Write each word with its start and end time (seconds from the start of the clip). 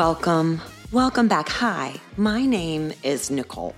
Welcome, 0.00 0.62
welcome 0.92 1.28
back. 1.28 1.50
Hi, 1.50 2.00
my 2.16 2.46
name 2.46 2.94
is 3.02 3.30
Nicole. 3.30 3.74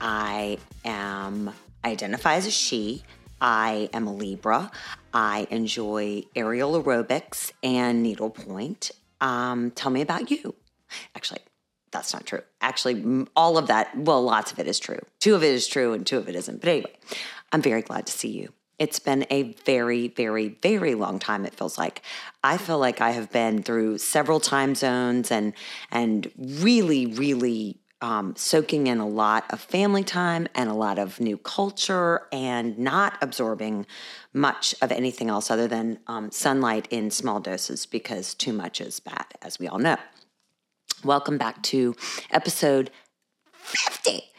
I 0.00 0.58
am 0.84 1.52
identify 1.84 2.34
as 2.36 2.46
a 2.46 2.50
she. 2.52 3.02
I 3.40 3.90
am 3.92 4.06
a 4.06 4.14
Libra. 4.14 4.70
I 5.12 5.48
enjoy 5.50 6.22
aerial 6.36 6.80
aerobics 6.80 7.50
and 7.64 8.04
needlepoint. 8.04 8.92
Um, 9.20 9.72
tell 9.72 9.90
me 9.90 10.00
about 10.00 10.30
you. 10.30 10.54
Actually, 11.16 11.40
that's 11.90 12.14
not 12.14 12.24
true. 12.24 12.42
Actually, 12.60 13.26
all 13.34 13.58
of 13.58 13.66
that, 13.66 13.98
well, 13.98 14.22
lots 14.22 14.52
of 14.52 14.60
it 14.60 14.68
is 14.68 14.78
true. 14.78 15.00
Two 15.18 15.34
of 15.34 15.42
it 15.42 15.52
is 15.52 15.66
true 15.66 15.92
and 15.92 16.06
two 16.06 16.18
of 16.18 16.28
it 16.28 16.36
isn't. 16.36 16.60
But 16.60 16.68
anyway, 16.68 16.96
I'm 17.50 17.62
very 17.62 17.82
glad 17.82 18.06
to 18.06 18.12
see 18.12 18.30
you. 18.30 18.52
It's 18.78 19.00
been 19.00 19.26
a 19.28 19.54
very, 19.64 20.08
very, 20.08 20.56
very 20.62 20.94
long 20.94 21.18
time, 21.18 21.44
it 21.44 21.54
feels 21.54 21.78
like. 21.78 22.02
I 22.44 22.56
feel 22.56 22.78
like 22.78 23.00
I 23.00 23.10
have 23.10 23.32
been 23.32 23.62
through 23.62 23.98
several 23.98 24.38
time 24.38 24.74
zones 24.76 25.32
and 25.32 25.52
and 25.90 26.30
really, 26.38 27.06
really 27.06 27.80
um, 28.00 28.36
soaking 28.36 28.86
in 28.86 28.98
a 28.98 29.08
lot 29.08 29.44
of 29.50 29.60
family 29.60 30.04
time 30.04 30.46
and 30.54 30.70
a 30.70 30.74
lot 30.74 31.00
of 31.00 31.18
new 31.18 31.36
culture 31.36 32.28
and 32.30 32.78
not 32.78 33.18
absorbing 33.20 33.86
much 34.32 34.74
of 34.80 34.92
anything 34.92 35.28
else 35.28 35.50
other 35.50 35.66
than 35.66 35.98
um, 36.06 36.30
sunlight 36.30 36.86
in 36.90 37.10
small 37.10 37.40
doses 37.40 37.86
because 37.86 38.34
too 38.34 38.52
much 38.52 38.80
is 38.80 39.00
bad, 39.00 39.26
as 39.42 39.58
we 39.58 39.66
all 39.66 39.78
know. 39.78 39.96
Welcome 41.02 41.38
back 41.38 41.62
to 41.64 41.96
episode 42.30 42.92
50 43.52 44.30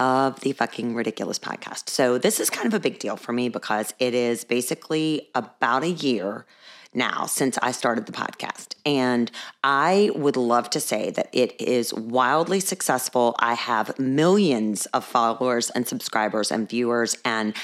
of 0.00 0.40
the 0.40 0.52
fucking 0.52 0.94
ridiculous 0.94 1.38
podcast. 1.38 1.88
So, 1.88 2.18
this 2.18 2.40
is 2.40 2.50
kind 2.50 2.66
of 2.66 2.74
a 2.74 2.80
big 2.80 2.98
deal 2.98 3.16
for 3.16 3.32
me 3.32 3.48
because 3.48 3.94
it 4.00 4.14
is 4.14 4.42
basically 4.42 5.28
about 5.34 5.84
a 5.84 5.90
year 5.90 6.46
now 6.92 7.26
since 7.26 7.56
I 7.62 7.70
started 7.70 8.06
the 8.06 8.12
podcast. 8.12 8.74
And 8.84 9.30
I 9.62 10.10
would 10.14 10.36
love 10.36 10.70
to 10.70 10.80
say 10.80 11.10
that 11.10 11.28
it 11.32 11.60
is 11.60 11.94
wildly 11.94 12.60
successful. 12.60 13.36
I 13.38 13.54
have 13.54 13.96
millions 13.98 14.86
of 14.86 15.04
followers 15.04 15.70
and 15.70 15.86
subscribers 15.86 16.50
and 16.50 16.68
viewers 16.68 17.16
and 17.24 17.54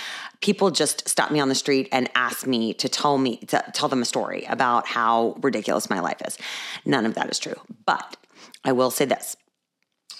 people 0.41 0.71
just 0.71 1.09
stop 1.09 1.31
me 1.31 1.41
on 1.41 1.49
the 1.49 1.55
street 1.55 1.89
and 1.91 2.09
ask 2.15 2.47
me 2.47 2.75
to 2.75 2.89
tell 2.89 3.19
me 3.19 3.39
to 3.39 3.65
tell 3.73 3.89
them 3.89 4.03
a 4.03 4.05
story 4.05 4.45
about 4.45 4.87
how 4.87 5.37
ridiculous 5.41 5.91
my 5.91 6.01
life 6.01 6.21
is. 6.25 6.39
None 6.85 7.07
of 7.07 7.15
that 7.15 7.31
is 7.31 7.39
true. 7.39 7.61
But 7.85 8.17
I 8.65 8.73
will 8.73 8.91
say 8.91 9.07
this 9.07 9.37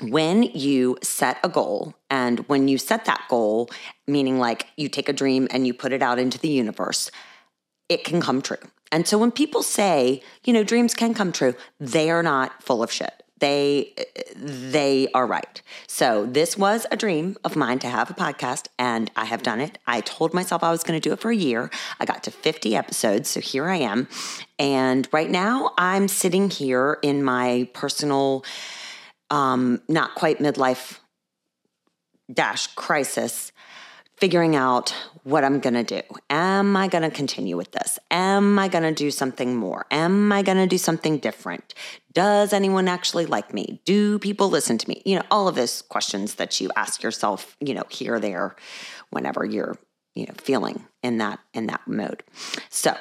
when 0.01 0.43
you 0.43 0.99
set 1.03 1.39
a 1.43 1.49
goal 1.49 1.95
and 2.11 2.41
when 2.49 2.69
you 2.69 2.79
set 2.79 3.05
that 3.07 3.25
goal, 3.29 3.71
meaning 4.07 4.39
like 4.39 4.67
you 4.77 4.89
take 4.89 5.09
a 5.09 5.13
dream 5.13 5.49
and 5.51 5.67
you 5.67 5.75
put 5.75 5.93
it 5.93 6.03
out 6.03 6.19
into 6.19 6.39
the 6.39 6.49
universe, 6.49 7.11
it 7.89 8.05
can 8.05 8.21
come 8.21 8.43
true. 8.43 8.57
And 8.93 9.07
so 9.07 9.19
when 9.19 9.33
people 9.33 9.63
say, 9.63 10.23
you 10.45 10.53
know, 10.53 10.65
dreams 10.65 10.95
can 10.95 11.15
come 11.15 11.33
true, 11.33 11.55
they 11.81 12.11
are 12.11 12.23
not 12.23 12.63
full 12.63 12.83
of 12.83 12.93
shit. 12.93 13.23
They 13.39 13.95
they 14.35 15.09
are 15.13 15.27
right. 15.27 15.61
So 15.87 16.25
this 16.25 16.57
was 16.57 16.87
a 16.91 16.97
dream 16.97 17.37
of 17.45 17.55
mine 17.55 17.79
to 17.81 17.89
have 17.89 18.11
a 18.11 18.15
podcast 18.15 18.69
and 18.79 19.11
I 19.15 19.27
have 19.27 19.43
done 19.43 19.61
it. 19.61 19.79
I 19.87 20.01
told 20.01 20.33
myself 20.33 20.63
I 20.63 20.71
was 20.71 20.83
going 20.83 20.99
to 20.99 21.07
do 21.07 21.13
it 21.13 21.21
for 21.21 21.31
a 21.31 21.37
year. 21.37 21.71
I 22.01 22.07
got 22.07 22.23
to 22.25 22.31
50 22.31 22.75
episodes, 22.75 23.29
so 23.29 23.41
here 23.41 23.69
I 23.69 23.77
am. 23.77 24.09
And 24.59 25.07
right 25.13 25.31
now 25.31 25.73
I'm 25.77 26.09
sitting 26.09 26.49
here 26.49 26.99
in 27.03 27.23
my 27.23 27.69
personal 27.75 28.43
um 29.31 29.81
not 29.89 30.15
quite 30.15 30.39
midlife 30.39 30.99
dash 32.33 32.67
crisis 32.75 33.53
figuring 34.17 34.57
out 34.57 34.95
what 35.25 35.45
I'm 35.45 35.61
going 35.61 35.75
to 35.75 35.85
do. 35.85 36.03
Am 36.31 36.77
I 36.77 36.89
going 36.89 37.03
to 37.03 37.11
continue 37.11 37.57
with 37.57 37.73
this? 37.73 37.99
Am 38.11 38.59
I 38.59 38.69
going 38.69 38.85
to 38.85 38.93
do 38.93 39.11
something 39.11 39.57
more? 39.57 39.87
Am 39.91 40.33
I 40.33 40.43
going 40.43 40.57
to 40.57 40.67
do 40.67 40.79
something 40.79 41.19
different? 41.19 41.75
Does 42.13 42.53
anyone 42.53 42.89
actually 42.89 43.27
like 43.27 43.53
me? 43.53 43.83
Do 43.85 44.19
people 44.19 44.49
listen 44.49 44.79
to 44.79 44.89
me? 44.89 45.03
You 45.05 45.17
know, 45.17 45.25
all 45.31 45.49
of 45.49 45.55
those 45.55 45.83
questions 45.83 46.37
that 46.37 46.61
you 46.61 46.71
ask 46.77 47.03
yourself, 47.03 47.57
you 47.61 47.75
know, 47.75 47.85
here 47.91 48.19
there 48.19 48.57
whenever 49.11 49.45
you're, 49.45 49.77
you 50.15 50.27
know, 50.27 50.35
feeling 50.39 50.87
in 51.03 51.19
that 51.19 51.41
in 51.53 51.67
that 51.67 51.87
mode. 51.87 52.23
So, 52.71 52.97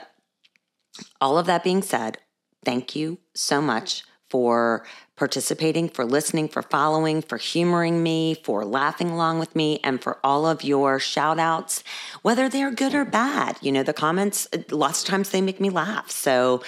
all 1.22 1.38
of 1.38 1.46
that 1.46 1.64
being 1.64 1.82
said, 1.82 2.18
thank 2.66 2.96
you 2.96 3.20
so 3.34 3.62
much 3.62 4.04
for 4.36 4.84
participating, 5.16 5.88
for 5.88 6.04
listening, 6.04 6.50
for 6.50 6.62
following, 6.62 7.22
for 7.22 7.38
humoring 7.38 8.04
me, 8.04 8.36
for 8.44 8.66
laughing 8.66 9.10
along 9.10 9.40
with 9.40 9.56
me, 9.56 9.80
and 9.82 10.04
for 10.04 10.18
all 10.26 10.46
of 10.46 10.62
your 10.62 11.00
shout 11.00 11.40
outs, 11.40 11.86
whether 12.22 12.50
they're 12.50 12.70
good 12.70 12.94
or 12.94 13.06
bad. 13.06 13.58
You 13.62 13.72
know, 13.72 13.82
the 13.82 13.94
comments, 13.94 14.46
lots 14.72 15.04
of 15.04 15.08
times 15.08 15.30
they 15.30 15.40
make 15.40 15.62
me 15.62 15.70
laugh. 15.70 16.12
So, 16.12 16.64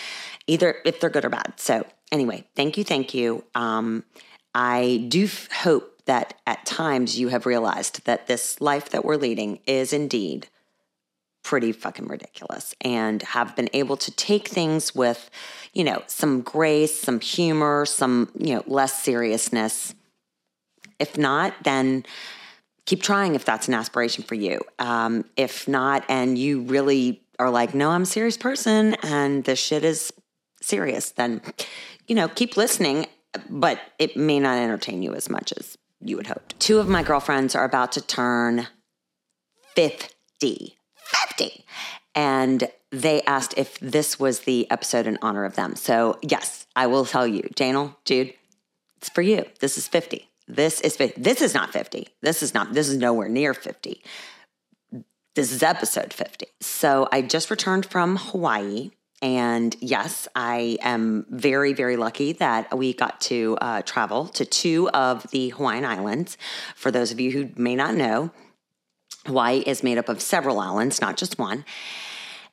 either 0.47 0.77
if 0.85 1.01
they're 1.01 1.09
good 1.09 1.25
or 1.25 1.29
bad. 1.29 1.55
So, 1.57 1.85
anyway, 2.09 2.47
thank 2.55 2.77
you, 2.77 2.85
thank 2.85 3.13
you. 3.13 3.43
Um, 3.53 4.05
I 4.55 5.05
do 5.09 5.25
f- 5.25 5.51
hope 5.51 6.05
that 6.05 6.35
at 6.47 6.65
times 6.65 7.19
you 7.19 7.27
have 7.27 7.45
realized 7.45 8.05
that 8.05 8.27
this 8.27 8.61
life 8.61 8.91
that 8.91 9.03
we're 9.03 9.17
leading 9.17 9.59
is 9.67 9.91
indeed 9.91 10.47
pretty 11.47 11.71
fucking 11.71 12.07
ridiculous 12.07 12.75
and 12.81 13.21
have 13.21 13.55
been 13.55 13.69
able 13.71 13.95
to 13.95 14.11
take 14.11 14.49
things 14.49 14.93
with, 14.93 15.29
you 15.71 15.81
know, 15.81 16.03
some 16.07 16.41
grace, 16.41 16.99
some 16.99 17.21
humor, 17.21 17.85
some, 17.85 18.29
you 18.37 18.53
know, 18.53 18.63
less 18.67 19.01
seriousness. 19.01 19.95
If 20.99 21.17
not, 21.17 21.53
then 21.63 22.05
keep 22.85 23.01
trying 23.01 23.33
if 23.33 23.45
that's 23.45 23.69
an 23.69 23.75
aspiration 23.75 24.25
for 24.25 24.35
you. 24.35 24.59
Um, 24.77 25.23
if 25.37 25.69
not, 25.69 26.03
and 26.09 26.37
you 26.37 26.63
really 26.63 27.21
are 27.39 27.49
like, 27.49 27.73
no, 27.73 27.91
I'm 27.91 28.01
a 28.01 28.05
serious 28.05 28.35
person 28.35 28.95
and 28.95 29.45
this 29.45 29.57
shit 29.57 29.85
is 29.85 30.11
serious, 30.61 31.11
then, 31.11 31.39
you 32.07 32.15
know, 32.15 32.27
keep 32.27 32.57
listening, 32.57 33.05
but 33.49 33.79
it 33.99 34.17
may 34.17 34.41
not 34.41 34.57
entertain 34.57 35.01
you 35.01 35.13
as 35.13 35.29
much 35.29 35.53
as 35.55 35.77
you 36.01 36.17
would 36.17 36.27
hope. 36.27 36.59
Two 36.59 36.79
of 36.79 36.89
my 36.89 37.03
girlfriends 37.03 37.55
are 37.55 37.63
about 37.63 37.93
to 37.93 38.01
turn 38.01 38.67
50. 39.75 40.76
50. 41.25 41.65
And 42.15 42.69
they 42.91 43.21
asked 43.23 43.53
if 43.57 43.79
this 43.79 44.19
was 44.19 44.41
the 44.41 44.69
episode 44.71 45.07
in 45.07 45.17
honor 45.21 45.45
of 45.45 45.55
them. 45.55 45.75
So, 45.75 46.17
yes, 46.21 46.65
I 46.75 46.87
will 46.87 47.05
tell 47.05 47.27
you, 47.27 47.43
Janel, 47.55 47.95
Jude, 48.05 48.33
it's 48.97 49.09
for 49.09 49.21
you. 49.21 49.45
This 49.59 49.77
is 49.77 49.87
50. 49.87 50.27
This 50.47 50.81
is 50.81 50.95
50. 50.95 51.21
This 51.21 51.41
is 51.41 51.53
not 51.53 51.71
50. 51.71 52.07
This 52.21 52.41
is 52.41 52.53
not, 52.53 52.73
this 52.73 52.89
is 52.89 52.97
nowhere 52.97 53.29
near 53.29 53.53
50. 53.53 54.01
This 55.35 55.51
is 55.51 55.61
episode 55.61 56.13
50. 56.13 56.47
So, 56.61 57.07
I 57.11 57.21
just 57.21 57.51
returned 57.51 57.85
from 57.85 58.17
Hawaii. 58.17 58.91
And 59.21 59.75
yes, 59.79 60.27
I 60.35 60.77
am 60.81 61.25
very, 61.29 61.73
very 61.73 61.97
lucky 61.97 62.33
that 62.33 62.77
we 62.77 62.93
got 62.93 63.19
to 63.21 63.57
uh, 63.59 63.81
travel 63.81 64.27
to 64.29 64.45
two 64.45 64.89
of 64.91 65.29
the 65.31 65.49
Hawaiian 65.49 65.85
Islands. 65.85 66.37
For 66.75 66.91
those 66.91 67.11
of 67.11 67.19
you 67.19 67.31
who 67.31 67.49
may 67.55 67.75
not 67.75 67.95
know, 67.95 68.31
Hawaii 69.27 69.59
is 69.59 69.83
made 69.83 69.97
up 69.97 70.09
of 70.09 70.21
several 70.21 70.59
islands, 70.59 70.99
not 71.01 71.17
just 71.17 71.37
one. 71.37 71.65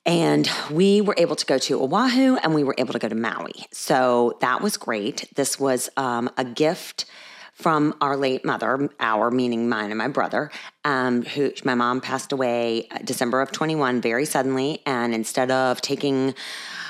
And 0.06 0.48
we 0.70 1.00
were 1.00 1.14
able 1.16 1.36
to 1.36 1.46
go 1.46 1.56
to 1.58 1.82
Oahu 1.82 2.36
and 2.36 2.54
we 2.54 2.62
were 2.62 2.74
able 2.76 2.92
to 2.92 2.98
go 2.98 3.08
to 3.08 3.14
Maui. 3.14 3.54
So 3.72 4.36
that 4.40 4.60
was 4.60 4.76
great. 4.76 5.28
This 5.34 5.58
was 5.58 5.88
um, 5.96 6.30
a 6.36 6.44
gift 6.44 7.06
from 7.54 7.94
our 8.00 8.16
late 8.16 8.44
mother, 8.44 8.90
our 9.00 9.30
meaning 9.30 9.68
mine 9.68 9.90
and 9.90 9.98
my 9.98 10.08
brother, 10.08 10.50
um, 10.84 11.22
who 11.22 11.52
my 11.64 11.74
mom 11.74 12.00
passed 12.00 12.32
away 12.32 12.88
uh, 12.90 12.98
December 13.04 13.40
of 13.40 13.52
21 13.52 14.00
very 14.00 14.26
suddenly. 14.26 14.82
And 14.84 15.14
instead 15.14 15.50
of 15.50 15.80
taking 15.80 16.34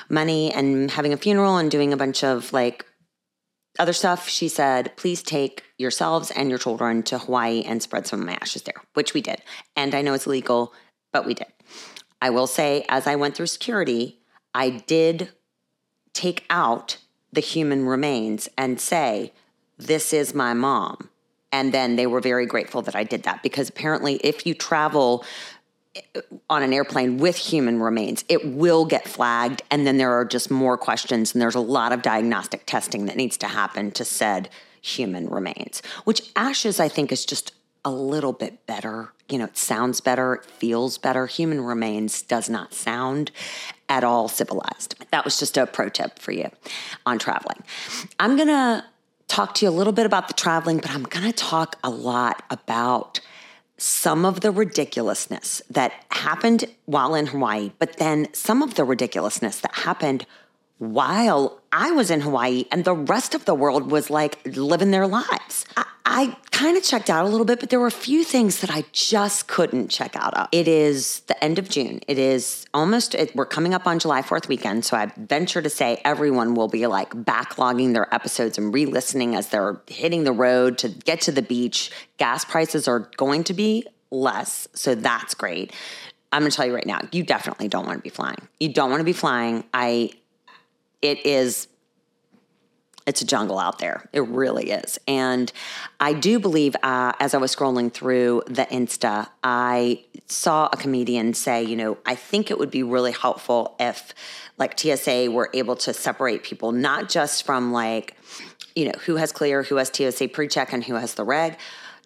money 0.09 0.53
and 0.53 0.91
having 0.91 1.13
a 1.13 1.17
funeral 1.17 1.59
and 1.59 1.71
doing 1.71 1.93
a 1.93 1.97
bunch 1.97 2.25
of 2.25 2.53
like 2.53 2.85
other 3.79 3.93
stuff, 3.93 4.29
she 4.29 4.49
said, 4.49 4.97
please 4.97 5.23
take 5.23 5.65
yourselves 5.79 6.31
and 6.31 6.49
your 6.49 6.59
children 6.59 7.03
to 7.05 7.19
Hawaii 7.19 7.63
and 7.63 7.83
spread 7.83 8.07
some 8.07 8.21
of 8.21 8.27
my 8.27 8.39
ashes 8.41 8.63
there, 8.63 8.81
which 8.95 9.15
we 9.15 9.21
did. 9.21 9.43
And 9.75 9.95
I 9.95 10.03
know 10.03 10.15
it's 10.15 10.27
illegal, 10.27 10.73
but 11.13 11.27
we 11.27 11.35
did. 11.35 11.49
I 12.23 12.31
will 12.31 12.47
say, 12.47 12.85
as 12.89 13.07
I 13.07 13.17
went 13.17 13.35
through 13.37 13.47
security, 13.47 14.21
I 14.55 14.71
did 14.71 15.31
take 16.13 16.45
out 16.49 16.99
the 17.33 17.41
human 17.41 17.85
remains 17.85 18.49
and 18.57 18.81
say, 18.81 19.33
This 19.77 20.13
is 20.13 20.35
my 20.35 20.55
mom. 20.55 21.11
And 21.51 21.73
then 21.73 21.97
they 21.97 22.07
were 22.07 22.21
very 22.21 22.47
grateful 22.47 22.83
that 22.83 22.97
I 22.97 23.05
did 23.05 23.25
that 23.25 23.43
because 23.43 23.69
apparently, 23.69 24.15
if 24.25 24.47
you 24.47 24.55
travel 24.55 25.25
on 26.51 26.63
an 26.63 26.73
airplane 26.73 27.19
with 27.19 27.37
human 27.37 27.81
remains, 27.81 28.25
it 28.29 28.45
will 28.45 28.85
get 28.85 29.07
flagged. 29.07 29.63
And 29.71 29.87
then 29.87 29.97
there 29.97 30.13
are 30.13 30.25
just 30.25 30.51
more 30.51 30.77
questions, 30.77 31.33
and 31.33 31.43
there's 31.43 31.55
a 31.55 31.61
lot 31.61 31.93
of 31.93 32.03
diagnostic 32.03 32.67
testing 32.67 33.07
that 33.07 33.17
needs 33.17 33.37
to 33.39 33.49
happen 33.49 33.91
to 33.93 34.05
said 34.05 34.49
human 34.81 35.29
remains, 35.29 35.83
which 36.05 36.31
ashes, 36.37 36.79
I 36.79 36.89
think, 36.89 37.11
is 37.11 37.25
just 37.25 37.53
a 37.85 37.91
little 37.91 38.33
bit 38.33 38.67
better. 38.67 39.13
You 39.29 39.39
know, 39.39 39.45
it 39.45 39.57
sounds 39.57 40.01
better, 40.01 40.35
it 40.35 40.45
feels 40.45 40.99
better. 40.99 41.27
Human 41.27 41.61
remains 41.61 42.23
does 42.23 42.49
not 42.51 42.75
sound 42.75 43.31
at 43.89 44.05
all 44.05 44.29
civilized. 44.29 44.95
That 45.11 45.25
was 45.25 45.39
just 45.39 45.57
a 45.57 45.67
pro 45.67 45.89
tip 45.89 46.19
for 46.19 46.33
you 46.33 46.51
on 47.07 47.19
traveling. 47.19 47.63
I'm 48.19 48.37
going 48.37 48.49
to 48.49 48.85
talk 49.29 49.55
to 49.55 49.67
you 49.67 49.71
a 49.71 49.73
little 49.73 49.93
bit 49.93 50.07
about 50.07 50.29
the 50.29 50.35
traveling, 50.35 50.79
but 50.79 50.91
I'm 50.91 51.05
going 51.05 51.27
to 51.27 51.33
talk 51.33 51.77
a 51.83 51.91
lot 51.91 52.43
about 52.51 53.21
some 53.77 54.25
of 54.25 54.41
the 54.41 54.51
ridiculousness 54.51 55.63
that 55.69 55.93
happened 56.11 56.65
while 56.85 57.15
in 57.15 57.27
Hawaii, 57.27 57.73
but 57.79 57.97
then 57.97 58.33
some 58.33 58.63
of 58.63 58.75
the 58.75 58.85
ridiculousness 58.85 59.61
that 59.61 59.75
happened 59.75 60.27
while 60.79 61.61
I 61.73 61.93
was 61.93 62.11
in 62.11 62.21
Hawaii 62.21 62.65
and 62.71 62.85
the 62.85 62.95
rest 62.95 63.35
of 63.35 63.45
the 63.45 63.55
world 63.55 63.91
was 63.91 64.11
like 64.11 64.39
living 64.57 64.91
their 64.91 65.07
lives. 65.07 65.65
I, 65.77 65.85
I 66.07 66.37
kind 66.51 66.77
of 66.77 66.83
checked 66.83 67.09
out 67.09 67.25
a 67.25 67.29
little 67.29 67.47
bit, 67.47 67.61
but 67.61 67.71
there 67.71 67.81
were 67.81 67.87
a 67.87 67.93
few 67.93 68.25
things 68.25 68.61
that 68.61 68.71
I 68.71 68.85
just 68.93 69.49
couldn't 69.49 69.89
check 69.89 70.15
out 70.17 70.35
of. 70.35 70.49
It 70.53 70.69
is 70.69 71.21
the 71.21 71.43
end 71.43 71.59
of 71.59 71.69
June. 71.69 72.01
It 72.07 72.19
is 72.19 72.67
almost, 72.75 73.15
it, 73.15 73.35
we're 73.35 73.47
coming 73.47 73.73
up 73.73 73.87
on 73.87 73.99
July 73.99 74.21
4th 74.23 74.47
weekend. 74.49 74.85
So 74.85 74.97
I 74.97 75.11
venture 75.17 75.63
to 75.63 75.71
say 75.71 76.01
everyone 76.05 76.55
will 76.55 76.69
be 76.69 76.87
like 76.87 77.11
backlogging 77.11 77.95
their 77.95 78.13
episodes 78.15 78.59
and 78.59 78.75
re 78.75 78.85
listening 78.85 79.35
as 79.35 79.49
they're 79.49 79.81
hitting 79.87 80.25
the 80.25 80.33
road 80.33 80.77
to 80.79 80.89
get 80.89 81.23
to 81.23 81.33
the 81.33 81.43
beach. 81.43 81.91
Gas 82.19 82.45
prices 82.45 82.87
are 82.87 83.11
going 83.17 83.45
to 83.45 83.55
be 83.55 83.87
less. 84.11 84.69
So 84.75 84.95
that's 84.95 85.35
great. 85.35 85.73
I'm 86.31 86.43
going 86.43 86.51
to 86.51 86.57
tell 86.57 86.67
you 86.67 86.75
right 86.75 86.87
now, 86.87 87.01
you 87.13 87.23
definitely 87.23 87.69
don't 87.69 87.87
want 87.87 87.99
to 87.99 88.03
be 88.03 88.11
flying. 88.11 88.49
You 88.59 88.73
don't 88.73 88.91
want 88.91 89.01
to 89.01 89.05
be 89.05 89.13
flying. 89.13 89.65
I 89.73 90.11
it 91.05 91.25
is 91.25 91.69
it's 93.07 93.21
a 93.21 93.27
jungle 93.27 93.59
out 93.59 93.81
there. 93.81 94.09
It 94.15 94.27
really 94.29 94.71
is. 94.71 94.99
And 95.07 95.53
I 96.01 96.15
do 96.15 96.39
believe, 96.39 96.75
uh, 96.83 97.13
as 97.21 97.35
I 97.35 97.39
was 97.39 97.55
scrolling 97.55 97.93
through 97.93 98.45
the 98.47 98.65
Insta, 98.65 99.29
I 99.43 100.05
saw 100.27 100.71
a 100.73 100.77
comedian 100.79 101.35
say, 101.35 101.63
you 101.63 101.77
know, 101.77 101.99
I 102.07 102.15
think 102.15 102.51
it 102.51 102.59
would 102.59 102.71
be 102.71 102.83
really 102.83 103.13
helpful 103.13 103.77
if, 103.79 104.15
like, 104.57 104.79
TSA 104.79 105.31
were 105.31 105.51
able 105.53 105.77
to 105.77 105.93
separate 105.93 106.45
people, 106.45 106.73
not 106.73 107.11
just 107.11 107.45
from 107.45 107.73
like, 107.73 108.17
you 108.75 108.87
know, 108.87 108.99
who 109.05 109.17
has 109.17 109.33
clear, 109.33 109.63
who 109.63 109.77
has 109.77 109.93
TSA 109.95 110.29
pre 110.29 110.49
check, 110.49 110.73
and 110.73 110.83
who 110.83 110.95
has 110.95 111.15
the 111.15 111.25
reg, 111.25 111.59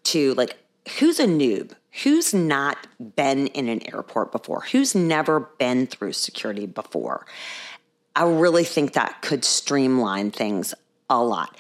to 0.05 0.35
like, 0.35 0.57
who's 0.99 1.21
a 1.21 1.27
noob? 1.27 1.73
Who's 2.03 2.35
not 2.35 2.87
been 3.17 3.49
in 3.49 3.69
an 3.69 3.81
airport 3.93 4.33
before? 4.33 4.63
Who's 4.73 4.95
never 4.95 5.41
been 5.59 5.87
through 5.87 6.13
security 6.13 6.67
before? 6.67 7.27
I 8.19 8.25
really 8.25 8.65
think 8.65 8.95
that 8.95 9.23
could 9.23 9.45
streamline 9.45 10.33
things 10.33 10.75
a 11.09 11.23
lot. 11.23 11.57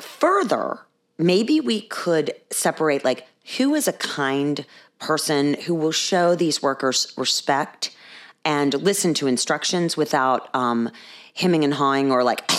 Further, 0.00 0.80
maybe 1.18 1.60
we 1.60 1.82
could 1.82 2.32
separate 2.50 3.04
like 3.04 3.28
who 3.58 3.76
is 3.76 3.86
a 3.86 3.92
kind 3.92 4.66
person 4.98 5.54
who 5.54 5.74
will 5.74 5.92
show 5.92 6.34
these 6.34 6.60
workers 6.60 7.12
respect 7.16 7.94
and 8.44 8.74
listen 8.74 9.14
to 9.14 9.28
instructions 9.28 9.96
without 9.96 10.52
um, 10.52 10.90
hemming 11.36 11.62
and 11.62 11.74
hawing 11.74 12.10
or 12.10 12.24
like 12.24 12.50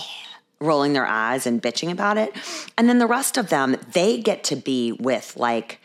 rolling 0.58 0.94
their 0.94 1.06
eyes 1.06 1.46
and 1.46 1.62
bitching 1.62 1.92
about 1.92 2.16
it. 2.16 2.34
And 2.78 2.88
then 2.88 2.98
the 2.98 3.06
rest 3.06 3.36
of 3.36 3.50
them, 3.50 3.76
they 3.92 4.18
get 4.18 4.44
to 4.44 4.56
be 4.56 4.92
with 4.92 5.36
like 5.36 5.78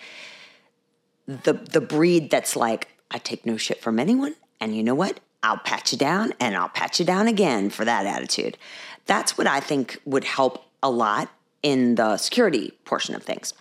the 1.28 1.52
the 1.52 1.82
breed 1.82 2.30
that's 2.30 2.56
like, 2.56 2.88
I 3.12 3.18
take 3.18 3.46
no 3.46 3.58
shit 3.58 3.82
from 3.82 4.00
anyone. 4.00 4.36
And 4.62 4.74
you 4.74 4.84
know 4.84 4.96
what? 4.96 5.20
I'll 5.44 5.58
pat 5.58 5.92
you 5.92 5.98
down 5.98 6.34
and 6.40 6.56
I'll 6.56 6.70
pat 6.70 7.00
you 7.00 7.06
down 7.06 7.28
again 7.28 7.70
for 7.70 7.86
that 7.86 8.06
attitude. 8.06 8.58
That's 9.06 9.38
what 9.38 9.46
I 9.46 9.60
think 9.60 10.00
would 10.06 10.24
help 10.24 10.66
a 10.82 10.90
lot 10.90 11.30
in 11.62 11.96
the 11.96 12.18
security 12.18 12.72
portion 12.86 13.14
of 13.14 13.24
things. 13.24 13.54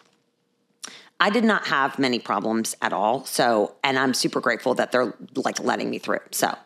I 1.20 1.31
did 1.31 1.44
not 1.44 1.67
have 1.69 1.99
many 1.99 2.19
problems 2.19 2.75
at 2.82 2.93
all. 2.93 3.25
So, 3.25 3.76
and 3.84 3.99
I'm 3.99 4.14
super 4.14 4.40
grateful 4.40 4.75
that 4.75 4.90
they're 4.90 5.14
like 5.37 5.61
letting 5.61 5.90
me 5.90 5.99
through. 5.99 6.20
So, 6.31 6.56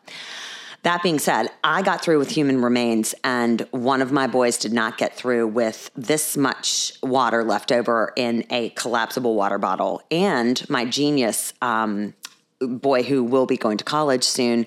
that 0.83 1.03
being 1.03 1.19
said, 1.19 1.49
I 1.65 1.83
got 1.83 2.01
through 2.01 2.21
with 2.21 2.31
human 2.31 2.63
remains, 2.63 3.13
and 3.25 3.67
one 3.73 4.01
of 4.01 4.13
my 4.13 4.29
boys 4.29 4.57
did 4.57 4.73
not 4.73 4.99
get 4.99 5.17
through 5.17 5.49
with 5.49 5.91
this 5.97 6.37
much 6.37 6.93
water 7.03 7.43
left 7.43 7.73
over 7.73 8.13
in 8.15 8.45
a 8.51 8.71
collapsible 8.71 9.35
water 9.35 9.59
bottle. 9.59 10.01
And 10.13 10.65
my 10.71 10.85
genius 10.85 11.53
um, 11.61 12.15
boy, 12.61 13.03
who 13.03 13.25
will 13.25 13.47
be 13.47 13.57
going 13.57 13.79
to 13.79 13.85
college 13.85 14.25
soon, 14.25 14.65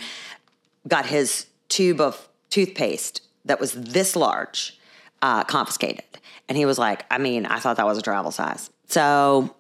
got 0.90 1.06
his 1.06 1.46
tube 1.70 2.02
of 2.02 2.28
toothpaste 2.50 3.22
that 3.46 3.60
was 3.60 3.74
this 3.74 4.16
large 4.16 4.78
uh, 5.22 5.44
confiscated. 5.44 6.04
And 6.48 6.58
he 6.58 6.66
was 6.66 6.78
like, 6.78 7.06
I 7.12 7.18
mean, 7.18 7.46
I 7.46 7.60
thought 7.60 7.78
that 7.78 7.86
was 7.86 7.98
a 7.98 8.02
travel 8.02 8.32
size. 8.32 8.70
So, 8.88 9.56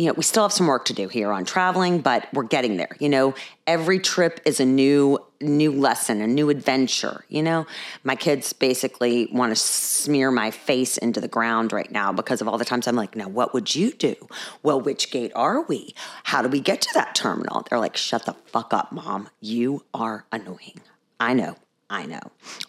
you 0.00 0.06
know, 0.06 0.14
we 0.14 0.22
still 0.22 0.44
have 0.44 0.52
some 0.52 0.66
work 0.66 0.86
to 0.86 0.94
do 0.94 1.08
here 1.08 1.30
on 1.30 1.44
traveling, 1.44 2.00
but 2.00 2.26
we're 2.32 2.44
getting 2.44 2.78
there. 2.78 2.96
You 3.00 3.10
know, 3.10 3.34
every 3.66 3.98
trip 3.98 4.40
is 4.46 4.58
a 4.58 4.64
new 4.64 5.18
new 5.42 5.72
lesson, 5.72 6.22
a 6.22 6.26
new 6.26 6.48
adventure. 6.48 7.24
You 7.28 7.42
know, 7.42 7.66
my 8.02 8.16
kids 8.16 8.54
basically 8.54 9.28
want 9.30 9.50
to 9.50 9.56
smear 9.56 10.30
my 10.30 10.50
face 10.50 10.96
into 10.96 11.20
the 11.20 11.28
ground 11.28 11.74
right 11.74 11.90
now 11.90 12.12
because 12.12 12.40
of 12.40 12.48
all 12.48 12.56
the 12.56 12.64
times 12.64 12.88
I'm 12.88 12.96
like, 12.96 13.14
now 13.14 13.28
what 13.28 13.52
would 13.52 13.74
you 13.74 13.92
do? 13.92 14.14
Well, 14.62 14.80
which 14.80 15.10
gate 15.10 15.32
are 15.34 15.62
we? 15.62 15.94
How 16.24 16.40
do 16.40 16.48
we 16.48 16.60
get 16.60 16.80
to 16.80 16.94
that 16.94 17.14
terminal? 17.14 17.66
They're 17.68 17.78
like, 17.78 17.98
shut 17.98 18.24
the 18.24 18.32
fuck 18.46 18.72
up, 18.72 18.92
mom. 18.92 19.28
You 19.40 19.84
are 19.92 20.24
annoying. 20.32 20.80
I 21.18 21.34
know. 21.34 21.56
I 21.90 22.06
know. 22.06 22.20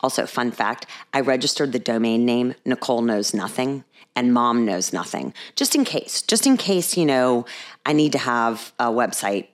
Also, 0.01 0.25
fun 0.25 0.51
fact 0.51 0.87
I 1.13 1.21
registered 1.21 1.71
the 1.71 1.79
domain 1.79 2.25
name 2.25 2.55
Nicole 2.65 3.03
Knows 3.03 3.33
Nothing 3.33 3.83
and 4.15 4.33
Mom 4.33 4.65
Knows 4.65 4.91
Nothing, 4.91 5.33
just 5.55 5.75
in 5.75 5.85
case, 5.85 6.23
just 6.23 6.47
in 6.47 6.57
case, 6.57 6.97
you 6.97 7.05
know, 7.05 7.45
I 7.85 7.93
need 7.93 8.11
to 8.13 8.17
have 8.17 8.73
a 8.79 8.87
website 8.87 9.47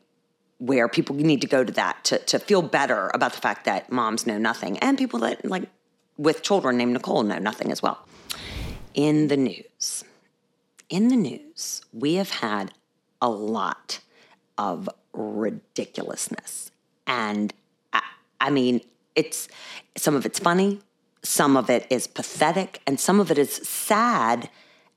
where 0.59 0.87
people 0.87 1.15
need 1.15 1.41
to 1.41 1.47
go 1.47 1.63
to 1.63 1.71
that 1.73 2.03
to, 2.05 2.17
to 2.19 2.39
feel 2.39 2.61
better 2.61 3.11
about 3.13 3.33
the 3.33 3.41
fact 3.41 3.65
that 3.65 3.91
moms 3.91 4.25
know 4.25 4.37
nothing 4.37 4.79
and 4.79 4.97
people 4.97 5.19
that, 5.19 5.45
like, 5.45 5.69
with 6.17 6.41
children 6.41 6.77
named 6.77 6.93
Nicole 6.93 7.21
know 7.23 7.37
nothing 7.37 7.71
as 7.71 7.81
well. 7.81 8.07
In 8.95 9.27
the 9.27 9.37
news, 9.37 10.03
in 10.89 11.09
the 11.09 11.15
news, 11.15 11.81
we 11.93 12.15
have 12.15 12.31
had 12.31 12.73
a 13.21 13.29
lot 13.29 13.99
of 14.57 14.89
ridiculousness. 15.13 16.71
And 17.05 17.53
I, 17.93 18.01
I 18.41 18.49
mean, 18.49 18.81
it's 19.17 19.49
some 19.97 20.15
of 20.15 20.25
it's 20.25 20.39
funny, 20.39 20.79
some 21.23 21.57
of 21.57 21.69
it 21.69 21.85
is 21.89 22.07
pathetic, 22.07 22.81
and 22.87 22.99
some 22.99 23.19
of 23.19 23.29
it 23.31 23.37
is 23.37 23.51
sad 23.67 24.49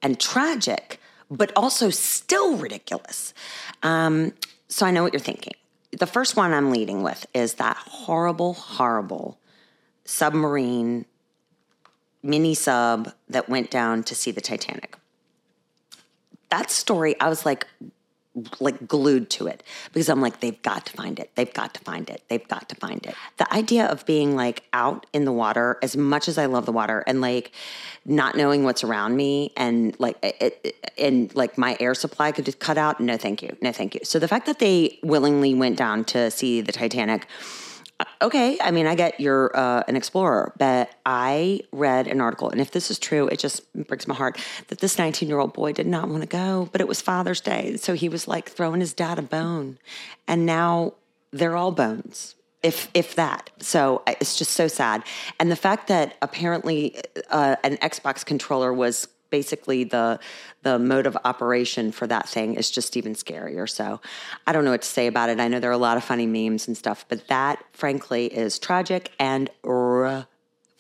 and 0.03 0.21
tragic, 0.21 1.01
but 1.31 1.51
also 1.57 1.91
still 1.91 2.57
ridiculous. 2.57 3.35
Um, 3.83 4.35
so 4.69 4.87
I 4.87 4.93
know 4.93 5.03
what 5.03 5.13
you're 5.13 5.21
thinking. 5.21 5.55
The 5.99 6.07
first 6.07 6.37
one 6.37 6.53
I'm 6.53 6.71
leading 6.71 7.03
with 7.03 7.27
is 7.35 7.55
that 7.55 7.77
horrible, 7.77 8.55
horrible 8.55 9.39
submarine 10.05 11.07
mini 12.23 12.55
sub 12.55 13.13
that 13.29 13.49
went 13.49 13.71
down 13.71 14.03
to 14.05 14.15
see 14.15 14.31
the 14.31 14.41
Titanic. 14.41 14.97
That 16.51 16.71
story, 16.71 17.19
I 17.21 17.29
was 17.29 17.47
like, 17.47 17.67
like 18.61 18.87
glued 18.87 19.29
to 19.29 19.49
it 19.49 19.63
because 19.93 20.09
I'm 20.09 20.21
like, 20.21 20.41
they've 20.41 20.61
got 20.63 20.87
to 20.87 20.93
find 20.93 21.19
it. 21.19 21.31
They've 21.35 21.53
got 21.53 21.75
to 21.75 21.81
find 21.81 22.09
it. 22.09 22.23
They've 22.29 22.47
got 22.47 22.69
to 22.69 22.77
find 22.77 23.05
it. 23.05 23.15
The 23.39 23.53
idea 23.53 23.87
of 23.87 24.07
being 24.07 24.37
like 24.37 24.63
out 24.73 25.07
in 25.13 25.25
the 25.25 25.33
water, 25.33 25.79
as 25.83 25.97
much 25.97 26.29
as 26.29 26.39
I 26.39 26.47
love 26.47 26.65
the 26.65 26.73
water, 26.73 27.03
and 27.07 27.21
like 27.21 27.53
not 28.05 28.37
knowing 28.37 28.63
what's 28.63 28.85
around 28.85 29.17
me, 29.17 29.53
and 29.57 29.99
like 29.99 30.17
it, 30.23 30.77
and 30.97 31.35
like 31.35 31.59
my 31.59 31.77
air 31.81 31.95
supply 31.95 32.31
could 32.31 32.45
just 32.45 32.61
cut 32.61 32.79
out. 32.79 33.01
No, 33.01 33.17
thank 33.17 33.43
you. 33.43 33.57
No, 33.61 33.73
thank 33.73 33.95
you. 33.95 34.01
So 34.05 34.19
the 34.19 34.29
fact 34.29 34.47
that 34.47 34.61
they 34.61 34.99
willingly 35.03 35.55
went 35.55 35.77
down 35.77 36.05
to 36.07 36.31
see 36.31 36.61
the 36.61 36.73
Titanic 36.73 37.27
okay, 38.23 38.59
I 38.61 38.71
mean, 38.71 38.87
I 38.87 38.95
get 38.95 39.21
you're 39.21 39.51
uh, 39.57 39.83
an 39.89 39.97
explorer, 39.97 40.53
but 40.59 40.91
I 41.05 41.61
read 41.73 42.07
an 42.07 42.21
article, 42.21 42.51
and 42.51 42.61
if 42.61 42.71
this 42.71 42.91
is 42.91 42.99
true, 42.99 43.29
it 43.29 43.39
just 43.39 43.71
breaks 43.75 44.07
my 44.07 44.15
heart 44.15 44.39
that 44.69 44.79
this 44.79 44.99
19 44.99 45.29
year 45.29 45.39
old 45.39 45.53
boy 45.53 45.73
did 45.73 45.87
not 45.87 46.09
want 46.09 46.23
to 46.23 46.29
go, 46.29 46.69
but 46.73 46.81
it 46.81 46.89
was 46.89 47.01
Father's 47.01 47.41
Day. 47.41 47.77
So 47.77 47.95
he 47.95 48.09
was 48.09 48.29
like 48.29 48.49
throwing 48.49 48.81
his 48.81 48.93
dad 48.95 49.19
a 49.19 49.23
bone. 49.23 49.79
And 50.27 50.47
now 50.47 50.95
they're 51.31 51.57
all 51.57 51.73
bones. 51.73 52.35
If, 52.63 52.91
if 52.93 53.15
that. 53.15 53.49
So 53.61 54.03
it's 54.07 54.37
just 54.37 54.51
so 54.51 54.69
sad. 54.69 55.03
And 55.39 55.51
the 55.51 55.57
fact 55.57 55.89
that 55.89 56.17
apparently 56.21 56.95
uh, 57.31 57.57
an 57.65 57.79
Xbox 57.79 58.23
controller 58.23 58.71
was 58.71 59.09
basically 59.31 59.85
the 59.85 60.19
the 60.63 60.79
mode 60.79 61.07
of 61.07 61.17
operation 61.25 61.93
for 61.93 62.07
that 62.07 62.29
thing 62.29 62.55
is 62.55 62.71
just 62.71 62.97
even 62.97 63.15
scarier. 63.15 63.69
So 63.69 64.01
I 64.47 64.53
don't 64.53 64.65
know 64.65 64.73
what 64.73 64.83
to 64.83 64.89
say 64.89 65.07
about 65.07 65.31
it. 65.31 65.41
I 65.41 65.49
know 65.49 65.61
there 65.61 65.71
are 65.71 65.73
a 65.73 65.79
lot 65.79 65.97
of 65.97 66.05
funny 66.05 66.27
memes 66.27 66.69
and 66.69 66.77
stuff, 66.77 67.07
but 67.09 67.27
that 67.29 67.65
frankly 67.73 68.27
is 68.27 68.59
tragic 68.59 69.13
and 69.19 69.49
r- 69.65 70.27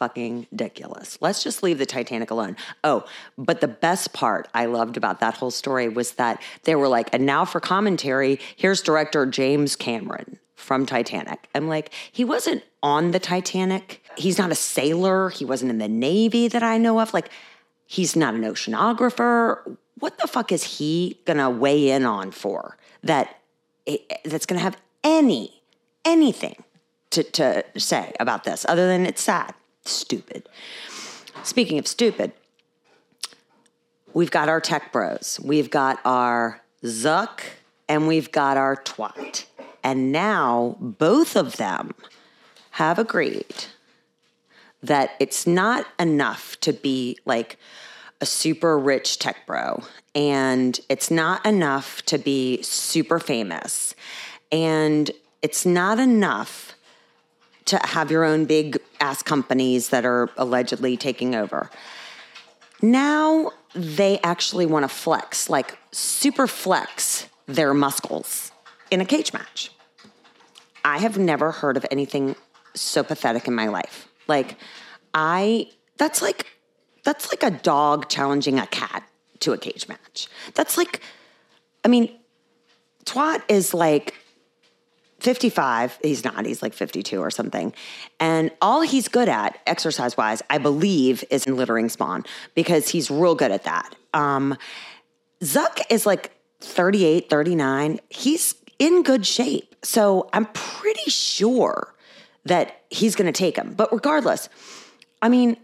fucking 0.00 0.47
ridiculous. 0.50 1.19
Let's 1.21 1.42
just 1.42 1.62
leave 1.62 1.76
the 1.76 1.85
Titanic 1.85 2.30
alone. 2.30 2.57
Oh, 2.83 3.04
but 3.37 3.61
the 3.61 3.69
best 3.69 4.14
part 4.14 4.49
I 4.54 4.64
loved 4.64 4.97
about 4.97 5.21
that 5.21 5.35
whole 5.35 5.50
story 5.50 5.90
was 5.90 6.12
that 6.12 6.42
they 6.64 6.75
were 6.75 6.88
like, 6.88 7.11
and 7.12 7.26
now 7.26 7.45
for 7.45 7.61
commentary, 7.61 8.40
here's 8.57 8.80
director 8.80 9.26
James 9.26 9.76
Cameron 9.76 10.38
from 10.57 10.87
Titanic. 10.87 11.49
I'm 11.54 11.69
like, 11.69 11.92
he 12.12 12.25
wasn't 12.25 12.62
on 12.83 13.11
the 13.11 13.19
Titanic. 13.19 14.02
He's 14.16 14.38
not 14.38 14.50
a 14.50 14.54
sailor. 14.54 15.28
He 15.28 15.45
wasn't 15.45 15.71
in 15.71 15.78
the 15.78 15.88
Navy 15.88 16.49
that 16.49 16.62
I 16.62 16.78
know 16.78 16.99
of. 17.00 17.12
Like, 17.12 17.30
He's 17.90 18.14
not 18.14 18.35
an 18.35 18.42
oceanographer. 18.42 19.76
What 19.99 20.16
the 20.18 20.28
fuck 20.28 20.52
is 20.52 20.78
he 20.78 21.18
gonna 21.25 21.50
weigh 21.50 21.90
in 21.90 22.04
on 22.04 22.30
for 22.30 22.76
that 23.02 23.40
that's 24.25 24.47
gonna 24.47 24.61
have 24.61 24.76
any 25.02 25.61
anything 26.04 26.62
to, 27.11 27.25
to 27.25 27.64
say 27.76 28.12
about 28.20 28.44
this 28.44 28.64
other 28.68 28.87
than 28.87 29.06
it's 29.06 29.20
sad, 29.20 29.54
stupid. 29.85 30.49
Speaking 31.42 31.80
of 31.80 31.88
stupid, 31.88 32.30
we've 34.14 34.30
got 34.30 34.49
our 34.49 34.61
tech 34.61 34.92
bros, 34.92 35.40
we've 35.42 35.68
got 35.68 35.99
our 36.04 36.62
Zuck, 36.85 37.40
and 37.88 38.06
we've 38.06 38.30
got 38.30 38.56
our 38.56 38.76
twat. 38.76 39.47
And 39.82 40.12
now 40.12 40.76
both 40.78 41.35
of 41.35 41.56
them 41.56 41.94
have 42.70 43.00
agreed 43.00 43.64
that 44.82 45.10
it's 45.20 45.46
not 45.46 45.87
enough 45.99 46.58
to 46.60 46.72
be 46.72 47.18
like 47.25 47.58
a 48.20 48.26
super 48.26 48.78
rich 48.78 49.18
tech 49.18 49.46
bro, 49.46 49.82
and 50.14 50.78
it's 50.88 51.10
not 51.10 51.44
enough 51.46 52.02
to 52.06 52.18
be 52.18 52.62
super 52.62 53.18
famous, 53.18 53.94
and 54.52 55.10
it's 55.42 55.64
not 55.64 55.99
enough 55.99 56.75
to 57.66 57.78
have 57.84 58.10
your 58.10 58.25
own 58.25 58.44
big 58.44 58.78
ass 59.00 59.22
companies 59.22 59.90
that 59.90 60.04
are 60.04 60.28
allegedly 60.37 60.96
taking 60.96 61.34
over. 61.34 61.70
Now 62.82 63.52
they 63.75 64.18
actually 64.25 64.66
want 64.66 64.84
to 64.84 64.88
flex, 64.88 65.49
like 65.49 65.78
super 65.92 66.46
flex 66.46 67.28
their 67.46 67.72
muscles 67.72 68.50
in 68.90 69.00
a 69.00 69.04
cage 69.04 69.32
match. 69.32 69.70
I 70.84 70.99
have 70.99 71.18
never 71.18 71.52
heard 71.52 71.76
of 71.76 71.87
anything 71.90 72.34
so 72.75 73.02
pathetic 73.02 73.46
in 73.46 73.54
my 73.54 73.68
life. 73.68 74.10
Like, 74.30 74.56
I, 75.12 75.68
that's 75.99 76.22
like, 76.22 76.46
that's 77.04 77.30
like 77.32 77.42
a 77.42 77.50
dog 77.50 78.08
challenging 78.08 78.60
a 78.60 78.66
cat 78.68 79.02
to 79.40 79.52
a 79.52 79.58
cage 79.58 79.88
match. 79.88 80.28
That's 80.54 80.78
like, 80.78 81.00
I 81.84 81.88
mean, 81.88 82.16
Twat 83.04 83.42
is 83.49 83.75
like 83.75 84.14
55. 85.18 85.99
He's 86.02 86.25
not, 86.25 86.46
he's 86.46 86.62
like 86.62 86.75
52 86.75 87.20
or 87.20 87.30
something. 87.30 87.75
And 88.20 88.52
all 88.62 88.82
he's 88.82 89.08
good 89.08 89.28
at, 89.28 89.58
exercise 89.66 90.16
wise, 90.16 90.42
I 90.49 90.58
believe, 90.58 91.25
is 91.28 91.46
in 91.46 91.56
littering 91.56 91.88
spawn 91.88 92.25
because 92.54 92.88
he's 92.88 93.10
real 93.10 93.34
good 93.34 93.50
at 93.50 93.64
that. 93.64 93.94
Um, 94.14 94.56
Zuck 95.42 95.80
is 95.90 96.06
like 96.06 96.32
38, 96.60 97.28
39. 97.28 98.00
He's 98.08 98.54
in 98.78 99.02
good 99.02 99.26
shape. 99.26 99.75
So 99.82 100.28
I'm 100.32 100.46
pretty 100.46 101.10
sure 101.10 101.94
that 102.44 102.79
he's 102.90 103.14
going 103.14 103.32
to 103.32 103.37
take 103.37 103.56
him. 103.56 103.73
But 103.75 103.92
regardless, 103.92 104.49
I 105.23 105.28
mean, 105.28 105.56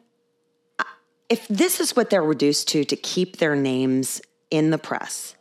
if 1.29 1.47
this 1.49 1.81
is 1.81 1.97
what 1.97 2.11
they're 2.11 2.23
reduced 2.23 2.69
to 2.69 2.85
to 2.85 2.97
keep 2.97 3.37
their 3.37 3.57
names 3.57 4.23
in 4.51 4.71
the 4.71 4.79
press, 4.79 5.35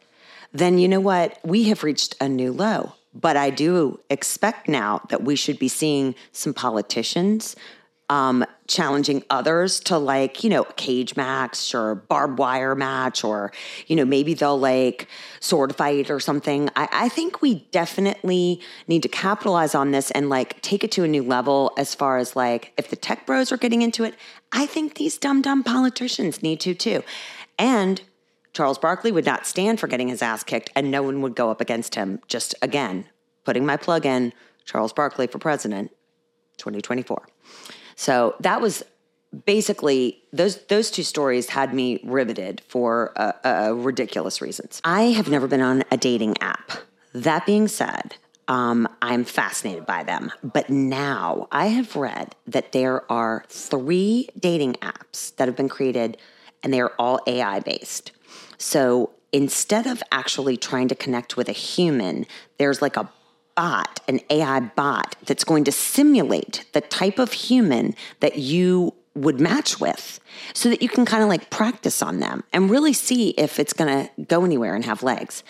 then 0.51 0.77
you 0.77 0.88
know 0.88 1.00
what? 1.00 1.39
We 1.44 1.65
have 1.65 1.84
reached 1.84 2.15
a 2.20 2.27
new 2.27 2.51
low. 2.51 2.94
But 3.13 3.38
I 3.38 3.50
do 3.50 4.00
expect 4.10 4.68
now 4.68 5.01
that 5.10 5.24
we 5.24 5.38
should 5.38 5.58
be 5.58 5.70
seeing 5.70 6.15
some 6.34 6.54
politicians 6.54 7.56
um, 8.10 8.46
challenging 8.68 9.24
others 9.30 9.80
to 9.80 9.98
like, 9.98 10.44
you 10.44 10.50
know, 10.50 10.64
cage 10.76 11.16
match 11.16 11.74
or 11.74 11.96
barbed 11.96 12.38
wire 12.38 12.76
match, 12.76 13.24
or, 13.24 13.52
you 13.88 13.96
know, 13.96 14.06
maybe 14.06 14.34
they'll 14.34 14.60
like 14.60 15.08
sword 15.40 15.76
fight 15.76 16.10
or 16.10 16.20
something. 16.20 16.70
I, 16.76 16.88
I 16.92 17.10
think 17.10 17.42
we 17.42 17.68
definitely 17.72 18.62
need 18.88 19.04
to 19.04 19.10
capitalize 19.10 19.74
on 19.74 19.92
this 19.92 20.12
and 20.12 20.30
like 20.30 20.62
take 20.62 20.84
it 20.84 20.92
to 20.94 21.04
a 21.04 21.08
new 21.08 21.24
level 21.24 21.74
as 21.78 21.96
far 21.96 22.18
as 22.18 22.36
like 22.36 22.74
if 22.78 22.90
the 22.90 22.96
tech 22.96 23.26
bros 23.26 23.52
are 23.52 23.58
getting 23.58 23.82
into 23.82 24.04
it, 24.04 24.16
I 24.52 24.66
think 24.66 24.96
these 24.96 25.18
dumb, 25.18 25.42
dumb 25.42 25.64
politicians 25.64 26.44
need 26.44 26.60
to 26.62 26.74
too. 26.74 27.04
And 27.58 28.02
Charles 28.54 28.78
Barkley 28.78 29.12
would 29.12 29.26
not 29.26 29.46
stand 29.46 29.80
for 29.80 29.88
getting 29.88 30.08
his 30.08 30.22
ass 30.22 30.44
kicked, 30.44 30.70
and 30.76 30.90
no 30.90 31.04
one 31.04 31.22
would 31.22 31.36
go 31.36 31.52
up 31.52 31.60
against 31.60 31.96
him. 31.96 32.22
Just 32.28 32.56
again, 32.62 33.06
putting 33.44 33.66
my 33.66 33.76
plug 33.76 34.06
in 34.06 34.32
Charles 34.64 34.94
Barkley 34.94 35.28
for 35.28 35.40
president 35.40 35.92
2024. 36.58 37.28
So 37.96 38.36
that 38.40 38.62
was 38.62 38.84
basically 39.46 40.22
those 40.32 40.58
those 40.68 40.92
two 40.92 41.04
stories 41.04 41.50
had 41.50 41.74
me 41.74 42.00
riveted 42.04 42.62
for 42.68 43.12
uh, 43.16 43.32
uh, 43.44 43.74
ridiculous 43.74 44.42
reasons. 44.42 44.82
I 44.84 45.04
have 45.04 45.30
never 45.30 45.48
been 45.48 45.62
on 45.62 45.84
a 45.92 45.98
dating 45.98 46.38
app. 46.42 46.72
That 47.14 47.46
being 47.46 47.68
said, 47.68 48.16
um, 48.48 48.88
I'm 49.02 49.24
fascinated 49.24 49.86
by 49.86 50.04
them. 50.04 50.32
But 50.44 50.70
now 50.70 51.48
I 51.52 51.68
have 51.68 51.96
read 51.96 52.36
that 52.48 52.72
there 52.72 53.10
are 53.12 53.46
three 53.50 54.30
dating 54.40 54.74
apps 54.75 55.36
that 55.38 55.48
have 55.48 55.56
been 55.56 55.70
created, 55.70 56.18
and 56.62 56.74
they 56.74 56.82
are 56.82 56.94
all 57.00 57.20
AI 57.28 57.60
based. 57.62 58.12
So 58.58 59.12
instead 59.32 59.88
of 59.88 60.04
actually 60.12 60.58
trying 60.58 60.88
to 60.90 60.96
connect 60.96 61.38
with 61.38 61.50
a 61.50 61.54
human, 61.54 62.25
there's 62.58 62.82
like 62.82 62.98
a 62.98 63.10
bot, 63.56 64.02
an 64.08 64.20
AI 64.30 64.60
bot, 64.60 65.16
that's 65.26 65.44
going 65.44 65.64
to 65.64 65.72
simulate 65.72 66.66
the 66.74 66.82
type 66.82 67.20
of 67.20 67.32
human 67.32 67.96
that 68.20 68.38
you 68.38 68.94
would 69.16 69.40
match 69.40 69.80
with 69.80 70.20
so 70.54 70.70
that 70.70 70.82
you 70.82 70.90
can 70.90 71.06
kind 71.06 71.24
of 71.24 71.30
like 71.30 71.50
practice 71.50 72.02
on 72.02 72.20
them 72.20 72.44
and 72.52 72.70
really 72.70 72.94
see 72.94 73.30
if 73.32 73.60
it's 73.60 73.74
going 73.74 73.90
to 73.90 74.24
go 74.24 74.44
anywhere 74.44 74.76
and 74.76 74.84
have 74.86 75.02
legs. 75.02 75.44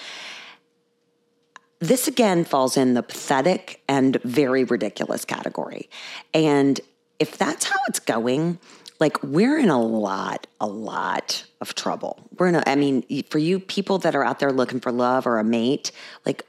This 1.80 2.08
again 2.08 2.46
falls 2.46 2.78
in 2.78 2.94
the 2.94 3.04
pathetic 3.04 3.82
and 3.90 4.22
very 4.24 4.64
ridiculous 4.64 5.26
category. 5.26 5.90
And 6.34 6.80
if 7.20 7.38
that's 7.38 7.66
how 7.66 7.78
it's 7.88 8.00
going, 8.00 8.60
like 9.00 9.22
we're 9.24 9.58
in 9.58 9.70
a 9.70 9.82
lot, 9.82 10.48
a 10.62 10.68
lot 10.68 11.46
of 11.60 11.76
trouble. 11.76 12.30
We're 12.38 12.48
in 12.48 12.56
a, 12.56 12.64
I 12.66 12.76
mean, 12.76 13.04
for 13.30 13.40
you 13.40 13.60
people 13.60 13.98
that 14.00 14.16
are 14.16 14.24
out 14.24 14.40
there 14.40 14.52
looking 14.52 14.80
for 14.80 14.92
love 14.92 15.28
or 15.28 15.38
a 15.38 15.44
mate, 15.44 15.92
like 16.26 16.46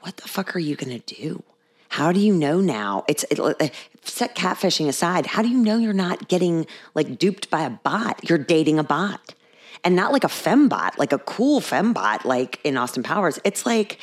what 0.00 0.16
the 0.18 0.28
fuck 0.28 0.54
are 0.54 0.60
you 0.60 0.76
going 0.76 1.00
to 1.00 1.14
do? 1.14 1.42
How 1.90 2.12
do 2.12 2.20
you 2.20 2.34
know 2.34 2.60
now? 2.60 3.04
It's 3.08 3.24
it, 3.30 3.72
set 4.02 4.34
catfishing 4.34 4.88
aside. 4.88 5.26
How 5.26 5.42
do 5.42 5.48
you 5.48 5.58
know 5.58 5.78
you're 5.78 5.92
not 5.92 6.28
getting 6.28 6.66
like 6.94 7.18
duped 7.18 7.50
by 7.50 7.62
a 7.62 7.70
bot? 7.70 8.28
You're 8.28 8.38
dating 8.38 8.78
a 8.78 8.84
bot, 8.84 9.34
and 9.82 9.96
not 9.96 10.12
like 10.12 10.24
a 10.24 10.28
fembot, 10.28 10.98
like 10.98 11.12
a 11.12 11.18
cool 11.18 11.60
fembot, 11.60 12.24
like 12.24 12.60
in 12.62 12.76
Austin 12.76 13.02
Powers. 13.02 13.38
It's 13.42 13.64
like 13.64 13.98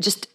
just 0.00 0.28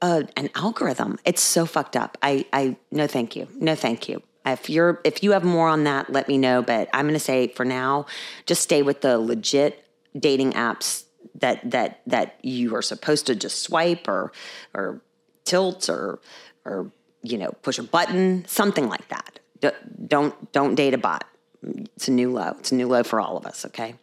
uh, 0.00 0.22
an 0.36 0.48
algorithm. 0.54 1.18
It's 1.24 1.42
so 1.42 1.66
fucked 1.66 1.96
up. 1.96 2.16
I 2.22 2.46
I 2.52 2.76
no 2.90 3.06
thank 3.06 3.36
you, 3.36 3.46
no 3.54 3.74
thank 3.74 4.08
you. 4.08 4.22
If 4.46 4.70
you're 4.70 5.02
if 5.04 5.22
you 5.22 5.32
have 5.32 5.44
more 5.44 5.68
on 5.68 5.84
that, 5.84 6.10
let 6.10 6.26
me 6.26 6.38
know. 6.38 6.62
But 6.62 6.88
I'm 6.94 7.04
going 7.04 7.14
to 7.14 7.20
say 7.20 7.48
for 7.48 7.66
now, 7.66 8.06
just 8.46 8.62
stay 8.62 8.82
with 8.82 9.02
the 9.02 9.18
legit 9.18 9.84
dating 10.18 10.52
apps 10.52 11.04
that 11.40 11.70
that 11.70 12.00
that 12.06 12.36
you 12.42 12.74
are 12.74 12.82
supposed 12.82 13.26
to 13.26 13.34
just 13.34 13.62
swipe 13.62 14.08
or 14.08 14.32
or 14.74 15.00
tilt 15.44 15.88
or 15.88 16.20
or 16.64 16.90
you 17.22 17.38
know 17.38 17.52
push 17.62 17.78
a 17.78 17.82
button 17.82 18.44
something 18.46 18.88
like 18.88 19.08
that. 19.08 19.40
Don't 20.06 20.52
don't 20.52 20.74
date 20.74 20.94
a 20.94 20.98
bot. 20.98 21.24
It's 21.96 22.08
a 22.08 22.12
new 22.12 22.30
low. 22.32 22.54
It's 22.58 22.72
a 22.72 22.74
new 22.74 22.86
low 22.86 23.02
for 23.02 23.20
all 23.20 23.36
of 23.36 23.46
us 23.46 23.64
okay? 23.66 23.94